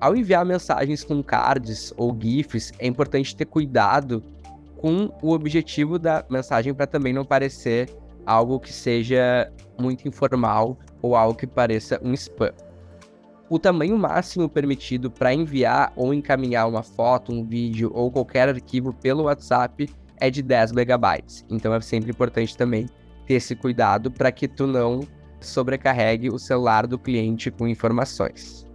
Ao 0.00 0.14
enviar 0.14 0.44
mensagens 0.44 1.02
com 1.02 1.22
cards 1.22 1.92
ou 1.96 2.16
GIFs, 2.20 2.72
é 2.78 2.86
importante 2.86 3.34
ter 3.34 3.46
cuidado 3.46 4.22
com 4.76 5.10
o 5.22 5.32
objetivo 5.32 5.98
da 5.98 6.24
mensagem 6.28 6.74
para 6.74 6.86
também 6.86 7.12
não 7.12 7.24
parecer 7.24 7.88
algo 8.26 8.60
que 8.60 8.72
seja 8.72 9.50
muito 9.80 10.06
informal 10.06 10.78
ou 11.00 11.16
algo 11.16 11.38
que 11.38 11.46
pareça 11.46 11.98
um 12.02 12.12
spam. 12.12 12.52
O 13.48 13.58
tamanho 13.58 13.96
máximo 13.96 14.48
permitido 14.48 15.10
para 15.10 15.32
enviar 15.32 15.92
ou 15.96 16.12
encaminhar 16.12 16.68
uma 16.68 16.82
foto, 16.82 17.32
um 17.32 17.44
vídeo 17.44 17.90
ou 17.94 18.10
qualquer 18.10 18.48
arquivo 18.48 18.92
pelo 18.92 19.24
WhatsApp 19.24 19.88
é 20.18 20.30
de 20.30 20.42
10 20.42 20.72
megabytes. 20.72 21.44
Então 21.48 21.74
é 21.74 21.80
sempre 21.80 22.10
importante 22.10 22.56
também 22.56 22.86
ter 23.26 23.34
esse 23.34 23.54
cuidado 23.54 24.10
para 24.10 24.30
que 24.30 24.46
tu 24.48 24.66
não 24.66 25.00
sobrecarregue 25.40 26.30
o 26.30 26.38
celular 26.38 26.86
do 26.86 26.98
cliente 26.98 27.50
com 27.50 27.68
informações. 27.68 28.66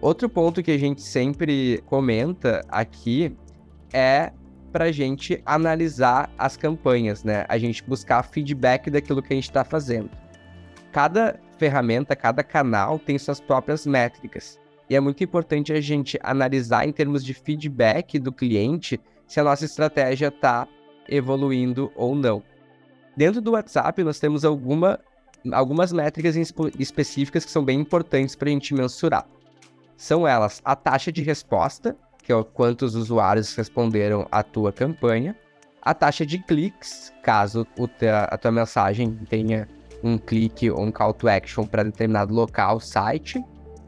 Outro 0.00 0.28
ponto 0.28 0.62
que 0.62 0.70
a 0.70 0.78
gente 0.78 1.02
sempre 1.02 1.82
comenta 1.86 2.64
aqui 2.68 3.36
é 3.92 4.32
para 4.72 4.86
a 4.86 4.92
gente 4.92 5.42
analisar 5.46 6.30
as 6.36 6.56
campanhas, 6.56 7.24
né? 7.24 7.46
A 7.48 7.56
gente 7.56 7.82
buscar 7.82 8.22
feedback 8.22 8.90
daquilo 8.90 9.22
que 9.22 9.32
a 9.32 9.36
gente 9.36 9.48
está 9.48 9.64
fazendo. 9.64 10.10
Cada 10.92 11.40
ferramenta, 11.58 12.14
cada 12.14 12.42
canal 12.42 12.98
tem 12.98 13.18
suas 13.18 13.40
próprias 13.40 13.86
métricas. 13.86 14.60
E 14.88 14.94
é 14.94 15.00
muito 15.00 15.24
importante 15.24 15.72
a 15.72 15.80
gente 15.80 16.18
analisar 16.22 16.86
em 16.86 16.92
termos 16.92 17.24
de 17.24 17.34
feedback 17.34 18.18
do 18.18 18.30
cliente 18.30 19.00
se 19.26 19.40
a 19.40 19.44
nossa 19.44 19.64
estratégia 19.64 20.28
está 20.28 20.68
evoluindo 21.08 21.90
ou 21.96 22.14
não. 22.14 22.42
Dentro 23.16 23.40
do 23.40 23.52
WhatsApp, 23.52 24.02
nós 24.04 24.20
temos 24.20 24.44
alguma, 24.44 25.00
algumas 25.52 25.90
métricas 25.92 26.36
específicas 26.78 27.44
que 27.44 27.50
são 27.50 27.64
bem 27.64 27.80
importantes 27.80 28.36
para 28.36 28.48
a 28.48 28.52
gente 28.52 28.74
mensurar. 28.74 29.26
São 29.96 30.28
elas 30.28 30.60
a 30.62 30.76
taxa 30.76 31.10
de 31.10 31.22
resposta, 31.22 31.96
que 32.22 32.30
é 32.32 32.44
quantos 32.44 32.94
usuários 32.94 33.54
responderam 33.54 34.28
à 34.30 34.42
tua 34.42 34.70
campanha, 34.70 35.34
a 35.80 35.94
taxa 35.94 36.26
de 36.26 36.38
cliques, 36.38 37.12
caso 37.22 37.66
a 38.28 38.36
tua 38.36 38.52
mensagem 38.52 39.16
tenha 39.30 39.66
um 40.02 40.18
clique 40.18 40.70
ou 40.70 40.82
um 40.82 40.90
call 40.90 41.14
to 41.14 41.28
action 41.28 41.64
para 41.64 41.84
determinado 41.84 42.34
local, 42.34 42.80
site, 42.80 43.42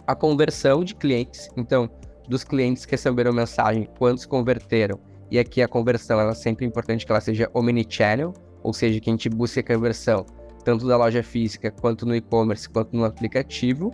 a 0.06 0.14
conversão 0.14 0.82
de 0.82 0.94
clientes, 0.94 1.50
então, 1.56 1.90
dos 2.28 2.44
clientes 2.44 2.86
que 2.86 2.92
receberam 2.92 3.32
mensagem, 3.32 3.86
quantos 3.98 4.24
converteram, 4.24 4.98
e 5.30 5.38
aqui 5.38 5.60
a 5.60 5.68
conversão 5.68 6.18
ela 6.18 6.30
é 6.30 6.34
sempre 6.34 6.64
importante 6.64 7.04
que 7.04 7.12
ela 7.12 7.20
seja 7.20 7.50
omnichannel, 7.52 8.32
ou 8.68 8.74
seja, 8.74 9.00
que 9.00 9.08
a 9.08 9.12
gente 9.14 9.30
busque 9.30 9.60
a 9.60 9.62
conversão 9.62 10.26
tanto 10.62 10.86
da 10.86 10.98
loja 10.98 11.22
física 11.22 11.70
quanto 11.70 12.04
no 12.04 12.14
e-commerce 12.14 12.68
quanto 12.68 12.94
no 12.94 13.06
aplicativo, 13.06 13.90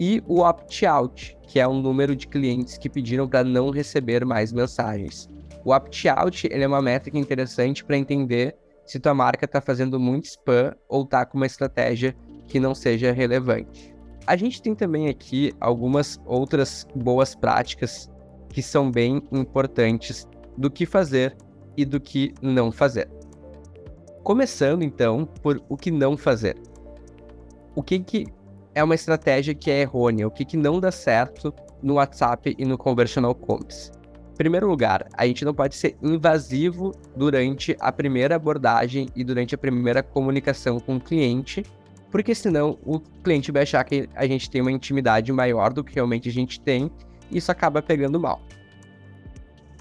e 0.00 0.22
o 0.26 0.40
opt-out, 0.40 1.36
que 1.42 1.60
é 1.60 1.68
o 1.68 1.74
número 1.74 2.16
de 2.16 2.26
clientes 2.26 2.78
que 2.78 2.88
pediram 2.88 3.28
para 3.28 3.44
não 3.44 3.68
receber 3.68 4.24
mais 4.24 4.54
mensagens. 4.54 5.28
O 5.66 5.72
opt-out 5.74 6.48
é 6.50 6.66
uma 6.66 6.80
métrica 6.80 7.18
interessante 7.18 7.84
para 7.84 7.98
entender 7.98 8.56
se 8.86 8.98
tua 8.98 9.12
marca 9.12 9.44
está 9.44 9.60
fazendo 9.60 10.00
muito 10.00 10.24
spam 10.24 10.74
ou 10.88 11.02
está 11.02 11.26
com 11.26 11.36
uma 11.36 11.46
estratégia 11.46 12.16
que 12.46 12.58
não 12.58 12.74
seja 12.74 13.12
relevante. 13.12 13.94
A 14.26 14.34
gente 14.34 14.62
tem 14.62 14.74
também 14.74 15.08
aqui 15.08 15.52
algumas 15.60 16.18
outras 16.24 16.86
boas 16.94 17.34
práticas 17.34 18.10
que 18.48 18.62
são 18.62 18.90
bem 18.90 19.22
importantes 19.30 20.26
do 20.56 20.70
que 20.70 20.86
fazer 20.86 21.36
e 21.76 21.84
do 21.84 22.00
que 22.00 22.32
não 22.40 22.72
fazer. 22.72 23.15
Começando 24.26 24.82
então 24.82 25.24
por 25.24 25.62
o 25.68 25.76
que 25.76 25.88
não 25.88 26.16
fazer. 26.16 26.56
O 27.76 27.80
que, 27.80 28.00
que 28.00 28.26
é 28.74 28.82
uma 28.82 28.96
estratégia 28.96 29.54
que 29.54 29.70
é 29.70 29.82
errônea, 29.82 30.26
o 30.26 30.32
que, 30.32 30.44
que 30.44 30.56
não 30.56 30.80
dá 30.80 30.90
certo 30.90 31.54
no 31.80 31.94
WhatsApp 31.94 32.52
e 32.58 32.64
no 32.64 32.76
Conversional 32.76 33.36
Commerce. 33.36 33.92
Em 34.32 34.36
primeiro 34.36 34.66
lugar, 34.66 35.06
a 35.16 35.24
gente 35.28 35.44
não 35.44 35.54
pode 35.54 35.76
ser 35.76 35.96
invasivo 36.02 36.90
durante 37.14 37.76
a 37.78 37.92
primeira 37.92 38.34
abordagem 38.34 39.08
e 39.14 39.22
durante 39.22 39.54
a 39.54 39.58
primeira 39.58 40.02
comunicação 40.02 40.80
com 40.80 40.96
o 40.96 41.00
cliente, 41.00 41.62
porque 42.10 42.34
senão 42.34 42.76
o 42.84 42.98
cliente 42.98 43.52
vai 43.52 43.62
achar 43.62 43.84
que 43.84 44.08
a 44.12 44.26
gente 44.26 44.50
tem 44.50 44.60
uma 44.60 44.72
intimidade 44.72 45.32
maior 45.32 45.72
do 45.72 45.84
que 45.84 45.94
realmente 45.94 46.28
a 46.28 46.32
gente 46.32 46.58
tem 46.58 46.90
e 47.30 47.38
isso 47.38 47.52
acaba 47.52 47.80
pegando 47.80 48.18
mal. 48.18 48.42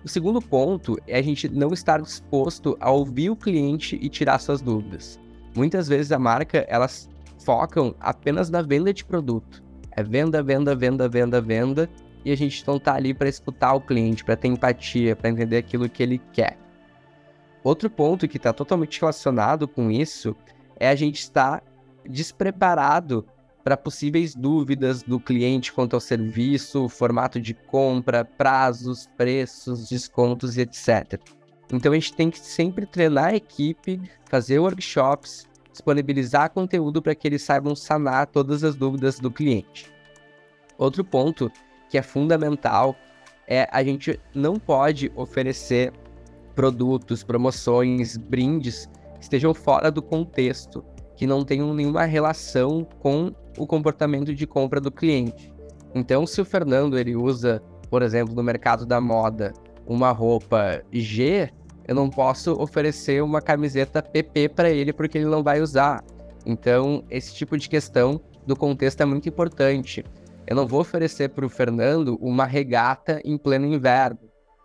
O 0.06 0.08
segundo 0.08 0.40
ponto 0.40 1.00
é 1.08 1.18
a 1.18 1.22
gente 1.24 1.50
não 1.50 1.74
estar 1.74 2.00
disposto 2.00 2.78
a 2.80 2.92
ouvir 2.92 3.32
o 3.32 3.36
cliente 3.36 3.98
e 4.00 4.08
tirar 4.08 4.38
suas 4.38 4.62
dúvidas. 4.62 5.20
Muitas 5.56 5.88
vezes 5.88 6.12
a 6.12 6.20
marca, 6.20 6.64
elas 6.70 7.10
focam 7.40 7.96
apenas 8.00 8.52
na 8.52 8.62
venda 8.62 8.94
de 8.94 9.04
produto. 9.04 9.64
É 9.90 10.04
venda, 10.04 10.44
venda, 10.44 10.76
venda, 10.76 11.10
venda, 11.10 11.42
venda, 11.42 11.90
e 12.24 12.32
a 12.32 12.38
gente 12.38 12.64
não 12.68 12.78
tá 12.78 12.94
ali 12.94 13.16
para 13.16 13.28
escutar 13.28 13.74
o 13.74 13.82
cliente, 13.82 14.24
para 14.24 14.36
ter 14.36 14.48
empatia, 14.48 15.16
para 15.16 15.32
entender 15.32 15.58
aquilo 15.58 15.90
que 15.90 16.04
ele 16.04 16.22
quer. 16.32 16.56
Outro 17.64 17.90
ponto 17.90 18.28
que 18.28 18.38
está 18.38 18.54
totalmente 18.54 19.02
relacionado 19.02 19.68
com 19.68 19.90
isso 19.90 20.36
é 20.80 20.88
a 20.88 20.94
gente 20.94 21.16
estar 21.16 21.64
despreparado 22.08 23.26
para 23.66 23.76
possíveis 23.76 24.36
dúvidas 24.36 25.02
do 25.02 25.20
cliente 25.20 25.74
quanto 25.74 25.96
ao 25.96 26.00
serviço, 26.00 26.88
formato 26.88 27.42
de 27.42 27.56
compra, 27.56 28.24
prazos, 28.24 29.10
preços, 29.18 29.90
descontos 29.90 30.56
e 30.56 30.62
etc. 30.62 31.20
Então 31.74 31.92
a 31.92 31.96
gente 31.96 32.14
tem 32.14 32.30
que 32.30 32.38
sempre 32.38 32.86
treinar 32.86 33.30
a 33.30 33.36
equipe, 33.36 34.00
fazer 34.26 34.60
workshops, 34.60 35.48
disponibilizar 35.72 36.52
conteúdo 36.52 37.02
para 37.02 37.16
que 37.16 37.28
eles 37.28 37.42
saibam 37.42 37.76
sanar 37.76 38.28
todas 38.28 38.64
as 38.64 38.76
dúvidas 38.76 39.18
do 39.18 39.32
cliente. 39.32 39.92
Outro 40.78 41.04
ponto 41.04 41.52
que 41.90 41.98
é 41.98 42.04
fundamental 42.04 42.96
é 43.48 43.68
a 43.72 43.84
gente 43.84 44.20
não 44.32 44.58
pode 44.60 45.12
oferecer 45.16 45.92
produtos, 46.54 47.24
promoções, 47.24 48.16
brindes 48.16 48.88
que 49.16 49.24
estejam 49.24 49.56
fora 49.56 49.92
do 49.92 50.04
contexto, 50.04 50.86
que 51.16 51.26
não 51.26 51.44
tenham 51.44 51.74
nenhuma 51.74 52.06
relação 52.06 52.86
com 53.00 53.32
o 53.58 53.66
comportamento 53.66 54.34
de 54.34 54.46
compra 54.46 54.82
do 54.82 54.92
cliente. 54.92 55.54
Então, 55.94 56.28
se 56.28 56.42
o 56.42 56.46
Fernando 56.46 56.98
ele 56.98 57.16
usa, 57.16 57.62
por 57.90 58.02
exemplo, 58.02 58.36
no 58.36 58.44
mercado 58.44 58.86
da 58.86 59.00
moda, 59.00 59.54
uma 59.88 60.12
roupa 60.12 60.84
G, 60.92 61.50
eu 61.88 61.96
não 61.96 62.10
posso 62.10 62.52
oferecer 62.60 63.24
uma 63.24 63.42
camiseta 63.42 64.02
PP 64.02 64.50
para 64.50 64.70
ele 64.70 64.92
porque 64.92 65.18
ele 65.18 65.28
não 65.28 65.44
vai 65.44 65.62
usar. 65.62 66.04
Então, 66.46 67.04
esse 67.10 67.34
tipo 67.34 67.58
de 67.58 67.70
questão 67.70 68.20
do 68.46 68.56
contexto 68.56 69.02
é 69.02 69.06
muito 69.06 69.30
importante. 69.30 70.04
Eu 70.48 70.56
não 70.56 70.68
vou 70.68 70.82
oferecer 70.82 71.30
para 71.30 71.46
o 71.46 71.50
Fernando 71.50 72.18
uma 72.22 72.46
regata 72.46 73.22
em 73.24 73.38
pleno 73.38 73.66
inverno. 73.66 74.20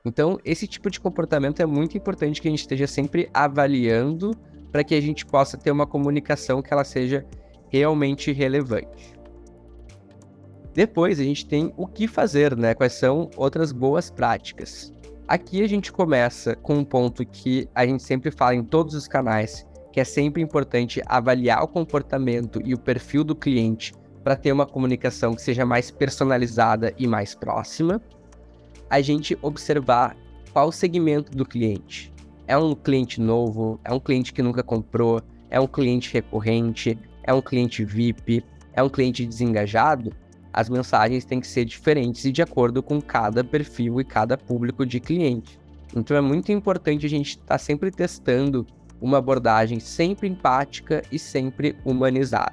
Então, 0.04 0.38
esse 0.44 0.66
tipo 0.66 0.90
de 0.90 0.98
comportamento 0.98 1.60
é 1.60 1.66
muito 1.66 1.96
importante 1.96 2.40
que 2.40 2.48
a 2.48 2.50
gente 2.50 2.60
esteja 2.60 2.86
sempre 2.86 3.28
avaliando 3.32 4.32
para 4.70 4.84
que 4.84 4.94
a 4.94 5.00
gente 5.00 5.26
possa 5.26 5.56
ter 5.56 5.70
uma 5.70 5.86
comunicação 5.86 6.62
que 6.62 6.72
ela 6.72 6.84
seja 6.84 7.26
realmente 7.68 8.32
relevante. 8.32 9.14
Depois 10.74 11.18
a 11.18 11.24
gente 11.24 11.46
tem 11.46 11.72
o 11.76 11.86
que 11.86 12.06
fazer, 12.06 12.56
né? 12.56 12.74
Quais 12.74 12.92
são 12.92 13.30
outras 13.36 13.72
boas 13.72 14.10
práticas. 14.10 14.92
Aqui 15.26 15.62
a 15.62 15.68
gente 15.68 15.92
começa 15.92 16.56
com 16.56 16.74
um 16.74 16.84
ponto 16.84 17.24
que 17.24 17.68
a 17.74 17.86
gente 17.86 18.02
sempre 18.02 18.30
fala 18.30 18.54
em 18.54 18.64
todos 18.64 18.94
os 18.94 19.06
canais, 19.06 19.66
que 19.92 20.00
é 20.00 20.04
sempre 20.04 20.42
importante 20.42 21.02
avaliar 21.06 21.62
o 21.62 21.68
comportamento 21.68 22.60
e 22.64 22.74
o 22.74 22.78
perfil 22.78 23.24
do 23.24 23.34
cliente 23.34 23.92
para 24.22 24.36
ter 24.36 24.52
uma 24.52 24.66
comunicação 24.66 25.34
que 25.34 25.42
seja 25.42 25.64
mais 25.64 25.90
personalizada 25.90 26.92
e 26.98 27.06
mais 27.06 27.34
próxima. 27.34 28.00
A 28.88 29.00
gente 29.00 29.38
observar 29.42 30.16
qual 30.52 30.68
o 30.68 30.72
segmento 30.72 31.32
do 31.32 31.44
cliente. 31.44 32.12
É 32.50 32.58
um 32.58 32.74
cliente 32.74 33.20
novo? 33.20 33.78
É 33.84 33.92
um 33.92 34.00
cliente 34.00 34.32
que 34.32 34.42
nunca 34.42 34.62
comprou? 34.62 35.22
É 35.48 35.60
um 35.60 35.66
cliente 35.66 36.12
recorrente? 36.12 36.98
é 37.30 37.32
um 37.32 37.40
cliente 37.40 37.84
VIP, 37.84 38.44
é 38.72 38.82
um 38.82 38.88
cliente 38.88 39.24
desengajado, 39.24 40.12
as 40.52 40.68
mensagens 40.68 41.24
têm 41.24 41.40
que 41.40 41.46
ser 41.46 41.64
diferentes 41.64 42.24
e 42.24 42.32
de 42.32 42.42
acordo 42.42 42.82
com 42.82 43.00
cada 43.00 43.44
perfil 43.44 44.00
e 44.00 44.04
cada 44.04 44.36
público 44.36 44.84
de 44.84 44.98
cliente. 44.98 45.58
Então 45.94 46.16
é 46.16 46.20
muito 46.20 46.50
importante 46.50 47.06
a 47.06 47.08
gente 47.08 47.30
estar 47.30 47.46
tá 47.46 47.58
sempre 47.58 47.90
testando 47.90 48.66
uma 49.00 49.18
abordagem 49.18 49.78
sempre 49.78 50.28
empática 50.28 51.02
e 51.10 51.18
sempre 51.18 51.76
humanizada. 51.84 52.52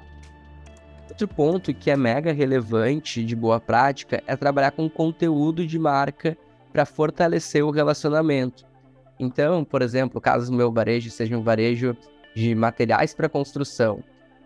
Outro 1.08 1.26
ponto 1.26 1.74
que 1.74 1.90
é 1.90 1.96
mega 1.96 2.32
relevante 2.32 3.24
de 3.24 3.34
boa 3.34 3.58
prática 3.58 4.22
é 4.26 4.36
trabalhar 4.36 4.70
com 4.70 4.88
conteúdo 4.88 5.66
de 5.66 5.78
marca 5.78 6.38
para 6.72 6.86
fortalecer 6.86 7.64
o 7.64 7.70
relacionamento. 7.70 8.64
Então, 9.18 9.64
por 9.64 9.82
exemplo, 9.82 10.20
caso 10.20 10.52
o 10.52 10.54
meu 10.54 10.72
varejo 10.72 11.10
seja 11.10 11.36
um 11.36 11.42
varejo 11.42 11.96
de 12.34 12.54
materiais 12.54 13.14
para 13.14 13.28
construção, 13.28 14.02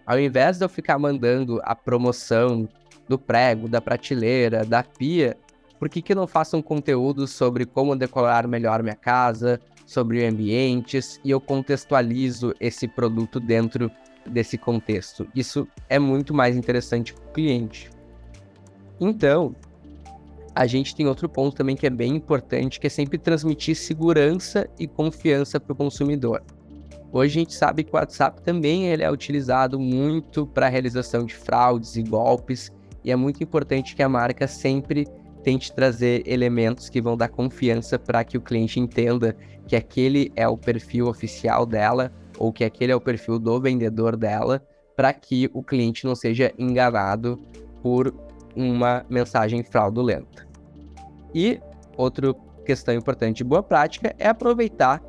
ao 0.07 0.19
invés 0.19 0.59
de 0.59 0.65
eu 0.65 0.69
ficar 0.69 0.99
mandando 0.99 1.61
a 1.63 1.75
promoção 1.75 2.69
do 3.09 3.19
prego, 3.19 3.69
da 3.69 3.81
prateleira, 3.81 4.65
da 4.65 4.83
pia, 4.83 5.37
por 5.79 5.89
que, 5.89 6.01
que 6.01 6.13
eu 6.13 6.17
não 6.17 6.27
faço 6.27 6.57
um 6.57 6.63
conteúdo 6.63 7.27
sobre 7.27 7.67
como 7.67 7.97
decorar 7.97 8.47
melhor 8.47 8.83
minha 8.83 8.95
casa, 8.95 9.61
sobre 9.85 10.25
ambientes, 10.25 11.21
e 11.25 11.31
eu 11.31 11.41
contextualizo 11.41 12.55
esse 12.61 12.87
produto 12.87 13.41
dentro 13.41 13.91
desse 14.25 14.57
contexto? 14.57 15.27
Isso 15.35 15.67
é 15.89 15.99
muito 15.99 16.33
mais 16.33 16.57
interessante 16.57 17.13
para 17.13 17.25
o 17.25 17.33
cliente. 17.33 17.91
Então, 19.01 19.57
a 20.55 20.67
gente 20.67 20.95
tem 20.95 21.07
outro 21.07 21.29
ponto 21.29 21.57
também 21.57 21.77
que 21.77 21.87
é 21.87 21.91
bem 21.91 22.17
importante, 22.17 22.79
que 22.79 22.87
é 22.87 22.91
sempre 22.91 23.19
transmitir 23.19 23.75
segurança 23.75 24.69
e 24.79 24.87
confiança 24.87 25.59
para 25.59 25.73
o 25.73 25.77
consumidor. 25.77 26.43
Hoje 27.11 27.39
a 27.39 27.43
gente 27.43 27.55
sabe 27.55 27.85
que 27.85 27.93
o 27.93 27.97
WhatsApp 27.97 28.43
também 28.43 28.87
ele 28.87 29.03
é 29.03 29.11
utilizado 29.11 29.79
muito 29.79 30.47
para 30.47 30.67
a 30.67 30.69
realização 30.69 31.25
de 31.25 31.35
fraudes 31.35 31.97
e 31.97 32.03
golpes, 32.03 32.71
e 33.05 33.11
é 33.11 33.17
muito 33.17 33.43
importante 33.43 33.95
que 33.95 34.03
a 34.03 34.09
marca 34.09 34.47
sempre 34.47 35.07
tente 35.43 35.73
trazer 35.73 36.23
elementos 36.27 36.89
que 36.89 37.01
vão 37.01 37.17
dar 37.17 37.29
confiança 37.29 37.99
para 37.99 38.23
que 38.23 38.39
o 38.39 38.41
cliente 38.41 38.79
entenda 38.79 39.37
que 39.67 39.75
aquele 39.75 40.33
é 40.37 40.47
o 40.47 40.57
perfil 40.57 41.09
oficial 41.09 41.67
dela 41.67 42.13
ou 42.39 42.53
que 42.53 42.65
aquele 42.65 42.93
é 42.93 42.97
o 42.97 43.01
perfil 43.01 43.39
do 43.39 43.61
vendedor 43.61 44.17
dela, 44.17 44.63
para 44.97 45.13
que 45.13 45.51
o 45.53 45.63
cliente 45.63 46.05
não 46.05 46.15
seja 46.15 46.53
enganado 46.59 47.39
por 47.83 48.15
uma 48.55 49.05
mensagem 49.09 49.63
fraudulenta. 49.63 50.47
E 51.35 51.61
outra 51.97 52.35
questão 52.65 52.95
importante 52.95 53.41
e 53.41 53.45
boa 53.45 53.63
prática 53.63 54.15
é 54.19 54.29
aproveitar 54.29 55.03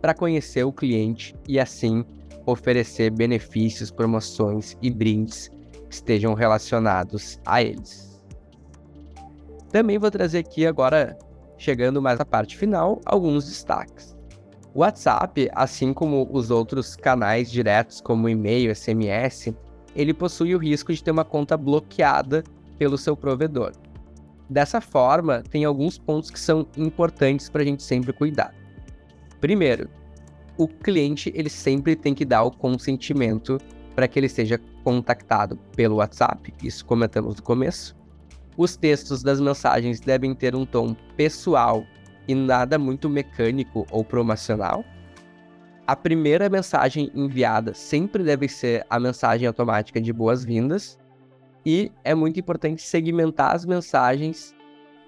para 0.00 0.14
conhecer 0.14 0.64
o 0.64 0.72
cliente 0.72 1.34
e 1.46 1.58
assim 1.58 2.04
oferecer 2.46 3.10
benefícios, 3.10 3.90
promoções 3.90 4.76
e 4.80 4.90
brindes 4.90 5.48
que 5.88 5.94
estejam 5.94 6.34
relacionados 6.34 7.38
a 7.44 7.62
eles. 7.62 8.10
Também 9.70 9.98
vou 9.98 10.10
trazer 10.10 10.38
aqui 10.38 10.66
agora, 10.66 11.16
chegando 11.56 12.02
mais 12.02 12.18
à 12.18 12.24
parte 12.24 12.56
final, 12.56 13.00
alguns 13.04 13.46
destaques. 13.46 14.16
O 14.74 14.80
WhatsApp, 14.80 15.50
assim 15.52 15.92
como 15.92 16.28
os 16.32 16.50
outros 16.50 16.96
canais 16.96 17.50
diretos 17.50 18.00
como 18.00 18.28
e-mail, 18.28 18.74
SMS, 18.74 19.52
ele 19.94 20.14
possui 20.14 20.54
o 20.54 20.58
risco 20.58 20.92
de 20.92 21.02
ter 21.02 21.10
uma 21.10 21.24
conta 21.24 21.56
bloqueada 21.56 22.44
pelo 22.80 22.96
seu 22.96 23.14
provedor. 23.14 23.72
Dessa 24.48 24.80
forma, 24.80 25.42
tem 25.42 25.66
alguns 25.66 25.98
pontos 25.98 26.30
que 26.30 26.40
são 26.40 26.66
importantes 26.78 27.50
para 27.50 27.60
a 27.60 27.64
gente 27.64 27.82
sempre 27.82 28.10
cuidar. 28.10 28.54
Primeiro, 29.38 29.90
o 30.56 30.66
cliente 30.66 31.30
ele 31.34 31.50
sempre 31.50 31.94
tem 31.94 32.14
que 32.14 32.24
dar 32.24 32.42
o 32.42 32.50
consentimento 32.50 33.58
para 33.94 34.08
que 34.08 34.18
ele 34.18 34.30
seja 34.30 34.58
contactado 34.82 35.58
pelo 35.76 35.96
WhatsApp, 35.96 36.54
isso 36.62 36.86
comentamos 36.86 37.36
no 37.36 37.42
começo. 37.42 37.94
Os 38.56 38.76
textos 38.76 39.22
das 39.22 39.40
mensagens 39.40 40.00
devem 40.00 40.34
ter 40.34 40.56
um 40.56 40.64
tom 40.64 40.96
pessoal 41.18 41.84
e 42.26 42.34
nada 42.34 42.78
muito 42.78 43.10
mecânico 43.10 43.86
ou 43.90 44.02
promocional. 44.02 44.84
A 45.86 45.94
primeira 45.94 46.48
mensagem 46.48 47.10
enviada 47.14 47.74
sempre 47.74 48.24
deve 48.24 48.48
ser 48.48 48.86
a 48.88 48.98
mensagem 48.98 49.46
automática 49.46 50.00
de 50.00 50.12
boas-vindas. 50.12 50.98
E 51.64 51.92
é 52.02 52.14
muito 52.14 52.40
importante 52.40 52.82
segmentar 52.82 53.54
as 53.54 53.64
mensagens, 53.64 54.54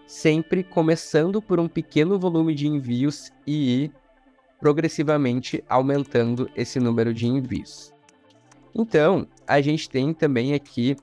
sempre 0.07 0.63
começando 0.63 1.41
por 1.41 1.59
um 1.59 1.69
pequeno 1.69 2.19
volume 2.19 2.55
de 2.55 2.69
envios 2.69 3.31
e 3.47 3.85
ir 3.85 3.93
progressivamente 4.61 5.65
aumentando 5.69 6.49
esse 6.55 6.79
número 6.79 7.13
de 7.13 7.27
envios. 7.27 7.93
Então, 8.75 9.27
a 9.47 9.61
gente 9.61 9.89
tem 9.89 10.15
também 10.15 10.55
aqui 10.55 10.97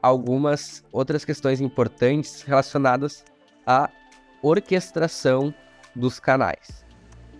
algumas 0.00 0.84
outras 0.92 1.24
questões 1.24 1.60
importantes 1.60 2.42
relacionadas 2.42 3.24
à 3.66 3.90
orquestração 4.42 5.52
dos 5.96 6.20
canais. 6.20 6.84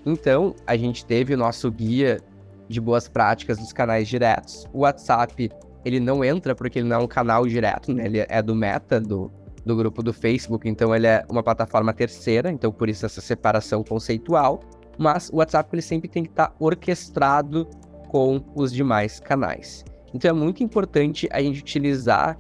Então, 0.07 0.55
a 0.67 0.77
gente 0.77 1.05
teve 1.05 1.35
o 1.35 1.37
nosso 1.37 1.71
guia 1.71 2.21
de 2.69 2.81
boas 2.81 3.09
práticas 3.09 3.59
dos 3.59 3.73
canais 3.73 4.09
diretos. 4.09 4.67
O 4.73 4.81
WhatsApp, 4.81 5.51
ele 5.85 6.01
não 6.01 6.25
entra 6.25 6.55
porque 6.55 6.79
ele 6.79 6.89
não 6.89 7.01
é 7.01 7.03
um 7.03 7.07
canal 7.07 7.47
direto, 7.47 7.93
né? 7.93 8.07
Ele 8.07 8.27
é 8.29 8.43
do 8.43 8.55
Meta, 8.55 9.01
do, 9.01 9.31
do 9.65 9.77
grupo 9.77 10.03
do 10.03 10.13
Facebook, 10.13 10.69
então 10.69 10.95
ele 10.95 11.07
é 11.07 11.25
uma 11.29 11.43
plataforma 11.43 11.93
terceira, 11.93 12.51
então 12.51 12.73
por 12.73 12.89
isso 12.89 13.05
essa 13.05 13.21
separação 13.21 13.83
conceitual. 13.85 14.61
Mas 14.99 15.29
o 15.31 15.37
WhatsApp 15.37 15.69
ele 15.73 15.83
sempre 15.83 16.09
tem 16.09 16.23
que 16.23 16.31
estar 16.31 16.55
orquestrado 16.59 17.69
com 18.09 18.41
os 18.55 18.73
demais 18.73 19.19
canais. 19.19 19.85
Então 20.15 20.31
é 20.31 20.33
muito 20.33 20.63
importante 20.63 21.29
a 21.33 21.43
gente 21.43 21.61
utilizar 21.61 22.39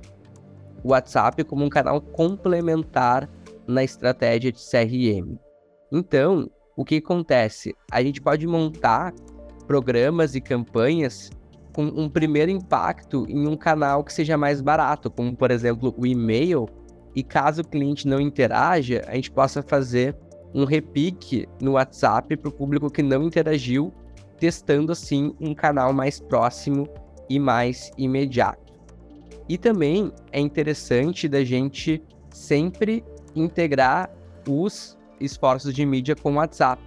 o 0.83 0.91
WhatsApp 0.91 1.43
como 1.45 1.65
um 1.65 1.69
canal 1.69 2.01
complementar 2.01 3.29
na 3.67 3.83
estratégia 3.83 4.53
de 4.53 4.59
CRM. 4.59 5.37
Então, 5.91 6.49
o 6.77 6.85
que 6.85 6.97
acontece? 6.97 7.75
A 7.91 8.03
gente 8.03 8.21
pode 8.21 8.47
montar 8.47 9.13
programas 9.67 10.35
e 10.35 10.41
campanhas 10.41 11.31
com 11.75 11.85
um 11.85 12.09
primeiro 12.09 12.51
impacto 12.51 13.27
em 13.29 13.47
um 13.47 13.57
canal 13.57 14.05
que 14.05 14.13
seja 14.13 14.39
mais 14.39 14.61
barato, 14.61 15.11
como 15.11 15.37
por 15.37 15.51
exemplo 15.51 15.93
o 15.99 16.07
e-mail, 16.07 16.67
e 17.15 17.23
caso 17.23 17.63
o 17.63 17.67
cliente 17.67 18.07
não 18.09 18.21
interaja, 18.21 19.03
a 19.07 19.15
gente 19.15 19.31
possa 19.31 19.63
fazer 19.63 20.17
um 20.55 20.65
repique 20.65 21.49
no 21.61 21.73
WhatsApp 21.73 22.37
para 22.37 22.49
o 22.49 22.53
público 22.53 22.89
que 22.89 23.03
não 23.03 23.25
interagiu, 23.25 23.93
testando 24.39 24.93
assim 24.93 25.35
um 25.41 25.53
canal 25.53 25.93
mais 25.93 26.21
próximo 26.21 26.89
e 27.29 27.41
mais 27.41 27.91
imediato. 27.99 28.73
E 29.49 29.59
também 29.59 30.13
é 30.31 30.41
interessante 30.41 31.29
da 31.29 31.45
gente 31.45 32.01
sempre 32.31 33.05
integrar 33.35 34.11
os 34.49 34.97
esforços 35.21 35.75
de 35.75 35.85
mídia 35.85 36.15
com 36.15 36.33
o 36.33 36.37
WhatsApp. 36.37 36.81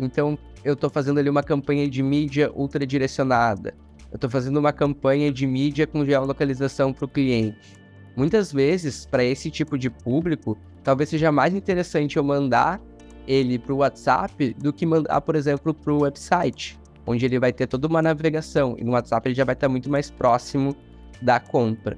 Então, 0.00 0.36
eu 0.64 0.74
estou 0.74 0.90
fazendo 0.90 1.18
ali 1.18 1.28
uma 1.28 1.42
campanha 1.42 1.88
de 1.88 2.02
mídia 2.02 2.50
ultradirecionada. 2.54 3.74
Eu 4.12 4.16
estou 4.16 4.28
fazendo 4.28 4.58
uma 4.58 4.72
campanha 4.72 5.32
de 5.32 5.46
mídia 5.46 5.86
com 5.86 6.04
geolocalização 6.04 6.92
para 6.92 7.06
o 7.06 7.08
cliente. 7.08 7.80
Muitas 8.14 8.52
vezes, 8.52 9.06
para 9.06 9.24
esse 9.24 9.50
tipo 9.50 9.78
de 9.78 9.88
público, 9.88 10.58
talvez 10.84 11.08
seja 11.08 11.32
mais 11.32 11.54
interessante 11.54 12.18
eu 12.18 12.22
mandar 12.22 12.78
ele 13.26 13.58
para 13.58 13.72
o 13.72 13.78
WhatsApp 13.78 14.54
do 14.58 14.70
que 14.70 14.84
mandar, 14.84 15.18
por 15.22 15.34
exemplo, 15.34 15.72
para 15.72 15.90
o 15.90 16.02
website, 16.02 16.78
onde 17.06 17.24
ele 17.24 17.38
vai 17.38 17.54
ter 17.54 17.66
toda 17.66 17.88
uma 17.88 18.02
navegação. 18.02 18.76
E 18.78 18.84
no 18.84 18.92
WhatsApp 18.92 19.28
ele 19.28 19.34
já 19.34 19.46
vai 19.46 19.54
estar 19.54 19.70
muito 19.70 19.88
mais 19.88 20.10
próximo 20.10 20.76
da 21.22 21.40
compra. 21.40 21.96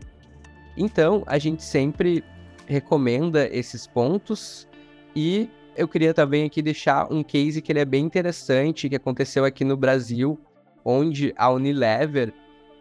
Então, 0.77 1.25
a 1.27 1.37
gente 1.37 1.65
sempre 1.65 2.23
recomenda 2.67 3.49
esses 3.53 3.89
pontos 3.89 4.69
e 5.17 5.51
eu 5.77 5.89
queria 5.89 6.15
também 6.15 6.45
aqui 6.45 6.63
deixar 6.63 7.13
um 7.13 7.25
case 7.25 7.61
que 7.61 7.73
ele 7.73 7.81
é 7.81 7.85
bem 7.85 8.05
interessante 8.05 8.89
que 8.89 8.95
aconteceu 8.95 9.45
aqui 9.45 9.65
no 9.65 9.77
Brasil, 9.77 10.39
onde 10.85 11.33
a 11.37 11.51
Unilever 11.51 12.33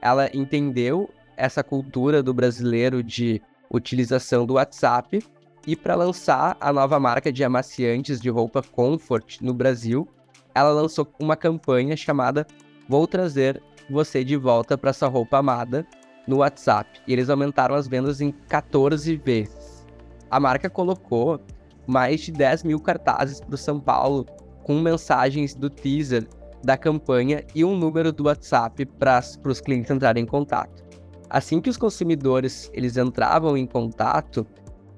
ela 0.01 0.29
entendeu 0.33 1.09
essa 1.37 1.63
cultura 1.63 2.21
do 2.21 2.33
brasileiro 2.33 3.01
de 3.01 3.41
utilização 3.71 4.45
do 4.45 4.55
WhatsApp 4.55 5.23
e 5.65 5.75
para 5.75 5.95
lançar 5.95 6.57
a 6.59 6.73
nova 6.73 6.99
marca 6.99 7.31
de 7.31 7.43
amaciantes 7.43 8.19
de 8.19 8.29
roupa 8.29 8.61
Comfort 8.61 9.39
no 9.41 9.53
Brasil, 9.53 10.07
ela 10.53 10.71
lançou 10.71 11.07
uma 11.19 11.35
campanha 11.35 11.95
chamada 11.95 12.45
Vou 12.87 13.07
trazer 13.07 13.63
você 13.89 14.23
de 14.25 14.35
volta 14.35 14.77
para 14.77 14.91
sua 14.91 15.07
roupa 15.07 15.37
amada 15.37 15.87
no 16.27 16.37
WhatsApp. 16.37 16.99
E 17.07 17.13
eles 17.13 17.29
aumentaram 17.29 17.75
as 17.75 17.87
vendas 17.87 18.19
em 18.19 18.31
14 18.31 19.15
vezes. 19.15 19.85
A 20.29 20.39
marca 20.39 20.69
colocou 20.69 21.39
mais 21.87 22.21
de 22.21 22.31
10 22.31 22.63
mil 22.63 22.79
cartazes 22.79 23.39
para 23.39 23.55
o 23.55 23.57
São 23.57 23.79
Paulo 23.79 24.25
com 24.63 24.79
mensagens 24.79 25.53
do 25.53 25.69
teaser 25.69 26.27
da 26.63 26.77
campanha 26.77 27.43
e 27.53 27.65
um 27.65 27.77
número 27.77 28.11
do 28.11 28.25
WhatsApp 28.25 28.85
para 28.85 29.21
os 29.45 29.59
clientes 29.59 29.91
entrarem 29.91 30.23
em 30.23 30.27
contato. 30.27 30.83
Assim 31.29 31.59
que 31.59 31.69
os 31.69 31.77
consumidores 31.77 32.69
eles 32.73 32.95
entravam 32.95 33.57
em 33.57 33.65
contato, 33.65 34.45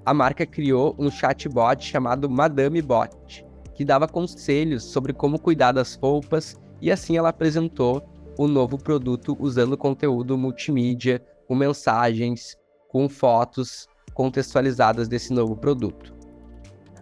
a 0.05 0.13
marca 0.13 0.45
criou 0.45 0.95
um 0.99 1.09
chatbot 1.09 1.83
chamado 1.83 2.29
Madame 2.29 2.81
Bot, 2.81 3.45
que 3.73 3.83
dava 3.83 4.07
conselhos 4.07 4.83
sobre 4.83 5.13
como 5.13 5.39
cuidar 5.39 5.71
das 5.71 5.95
roupas 5.95 6.55
e 6.81 6.91
assim 6.91 7.17
ela 7.17 7.29
apresentou 7.29 8.03
o 8.37 8.47
novo 8.47 8.77
produto 8.77 9.35
usando 9.39 9.77
conteúdo 9.77 10.37
multimídia, 10.37 11.23
com 11.47 11.55
mensagens, 11.55 12.57
com 12.89 13.07
fotos 13.07 13.87
contextualizadas 14.13 15.07
desse 15.07 15.33
novo 15.33 15.55
produto. 15.55 16.13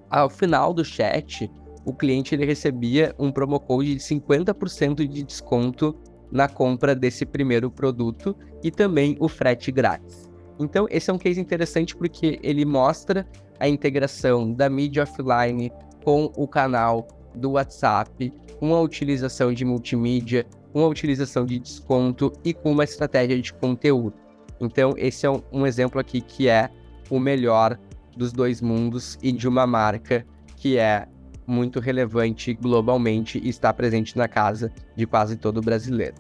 Ao 0.10 0.30
final 0.30 0.74
do 0.74 0.86
chat, 0.86 1.50
o 1.86 1.94
cliente 1.94 2.34
ele 2.34 2.46
recebia 2.46 3.14
um 3.20 3.32
promo 3.32 3.60
code 3.60 3.96
de 3.96 4.02
50% 4.02 5.08
de 5.08 5.24
desconto 5.24 5.96
na 6.32 6.48
compra 6.48 6.96
desse 6.96 7.26
primeiro 7.26 7.70
produto 7.70 8.36
e 8.64 8.72
também 8.72 9.16
o 9.20 9.28
frete 9.28 9.72
grátis. 9.72 10.32
Então, 10.60 10.88
esse 10.90 11.10
é 11.10 11.14
um 11.14 11.18
case 11.18 11.40
interessante 11.40 11.96
porque 11.96 12.40
ele 12.42 12.66
mostra 12.66 13.28
a 13.60 13.68
integração 13.68 14.52
da 14.52 14.70
mídia 14.70 15.04
offline 15.04 15.72
com 16.04 16.32
o 16.36 16.48
canal 16.48 17.08
do 17.36 17.52
WhatsApp, 17.52 18.32
com 18.60 18.74
a 18.76 18.82
utilização 18.82 19.54
de 19.54 19.66
multimídia, 19.66 20.46
com 20.72 20.84
a 20.84 20.88
utilização 20.88 21.46
de 21.46 21.60
desconto 21.60 22.32
e 22.44 22.54
com 22.54 22.72
uma 22.72 22.84
estratégia 22.84 23.40
de 23.40 23.54
conteúdo. 23.54 24.16
Então, 24.60 24.94
esse 24.98 25.26
é 25.26 25.30
um, 25.30 25.42
um 25.52 25.68
exemplo 25.68 26.00
aqui 26.00 26.22
que 26.22 26.48
é 26.48 26.70
o 27.10 27.20
melhor 27.20 27.78
dos 28.16 28.32
dois 28.32 28.62
mundos 28.62 29.18
e 29.22 29.32
de 29.32 29.48
uma 29.48 29.68
marca 29.68 30.26
que 30.56 30.78
é 30.78 31.08
muito 31.46 31.80
relevante 31.80 32.54
globalmente 32.54 33.40
e 33.44 33.50
está 33.50 33.74
presente 33.74 34.18
na 34.18 34.28
casa 34.28 34.72
de 34.96 35.06
quase 35.06 35.36
todo 35.36 35.62
brasileiro. 35.62 36.16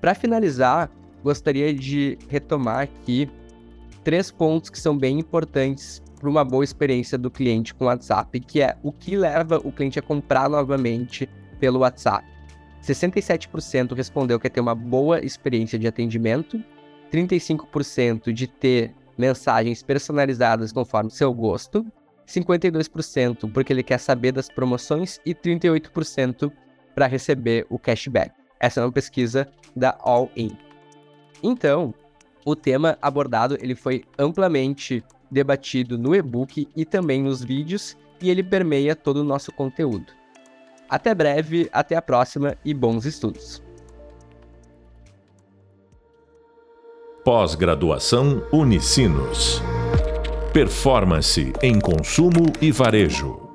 Para 0.00 0.14
finalizar, 0.14 0.90
gostaria 1.22 1.74
de 1.74 2.18
retomar 2.28 2.82
aqui 2.82 3.28
três 4.04 4.30
pontos 4.30 4.70
que 4.70 4.78
são 4.78 4.96
bem 4.96 5.18
importantes 5.18 6.02
para 6.18 6.28
uma 6.28 6.44
boa 6.44 6.64
experiência 6.64 7.16
do 7.16 7.30
cliente 7.30 7.74
com 7.74 7.86
WhatsApp, 7.86 8.40
que 8.40 8.60
é 8.60 8.76
o 8.82 8.92
que 8.92 9.16
leva 9.16 9.58
o 9.58 9.70
cliente 9.70 9.98
a 9.98 10.02
comprar 10.02 10.48
novamente 10.48 11.28
pelo 11.60 11.80
WhatsApp. 11.80 12.26
67% 12.82 13.94
respondeu 13.94 14.38
que 14.38 14.46
é 14.46 14.50
ter 14.50 14.60
uma 14.60 14.74
boa 14.74 15.24
experiência 15.24 15.78
de 15.78 15.86
atendimento, 15.86 16.62
35% 17.12 18.32
de 18.32 18.46
ter 18.46 18.94
mensagens 19.16 19.82
personalizadas 19.82 20.72
conforme 20.72 21.10
seu 21.10 21.32
gosto, 21.34 21.84
52% 22.28 23.50
porque 23.52 23.72
ele 23.72 23.82
quer 23.82 23.98
saber 23.98 24.32
das 24.32 24.48
promoções 24.48 25.18
e 25.24 25.34
38% 25.34 26.52
para 26.94 27.06
receber 27.06 27.66
o 27.70 27.78
cashback. 27.78 28.32
Essa 28.60 28.80
é 28.80 28.84
uma 28.84 28.92
pesquisa 28.92 29.48
da 29.74 29.96
All 30.00 30.30
In. 30.36 30.56
Então, 31.42 31.94
o 32.44 32.54
tema 32.54 32.98
abordado 33.00 33.56
ele 33.60 33.74
foi 33.74 34.04
amplamente 34.18 35.02
debatido 35.30 35.96
no 35.96 36.14
e-book 36.14 36.68
e 36.76 36.84
também 36.84 37.22
nos 37.22 37.42
vídeos 37.42 37.96
e 38.20 38.30
ele 38.30 38.42
permeia 38.42 38.96
todo 38.96 39.18
o 39.18 39.24
nosso 39.24 39.52
conteúdo. 39.52 40.12
Até 40.88 41.14
breve, 41.14 41.68
até 41.72 41.96
a 41.96 42.02
próxima 42.02 42.56
e 42.64 42.74
bons 42.74 43.04
estudos. 43.04 43.62
Pós-graduação 47.24 48.42
Unicinos. 48.50 49.60
Performance 50.58 51.52
em 51.62 51.78
consumo 51.78 52.52
e 52.60 52.72
varejo. 52.72 53.47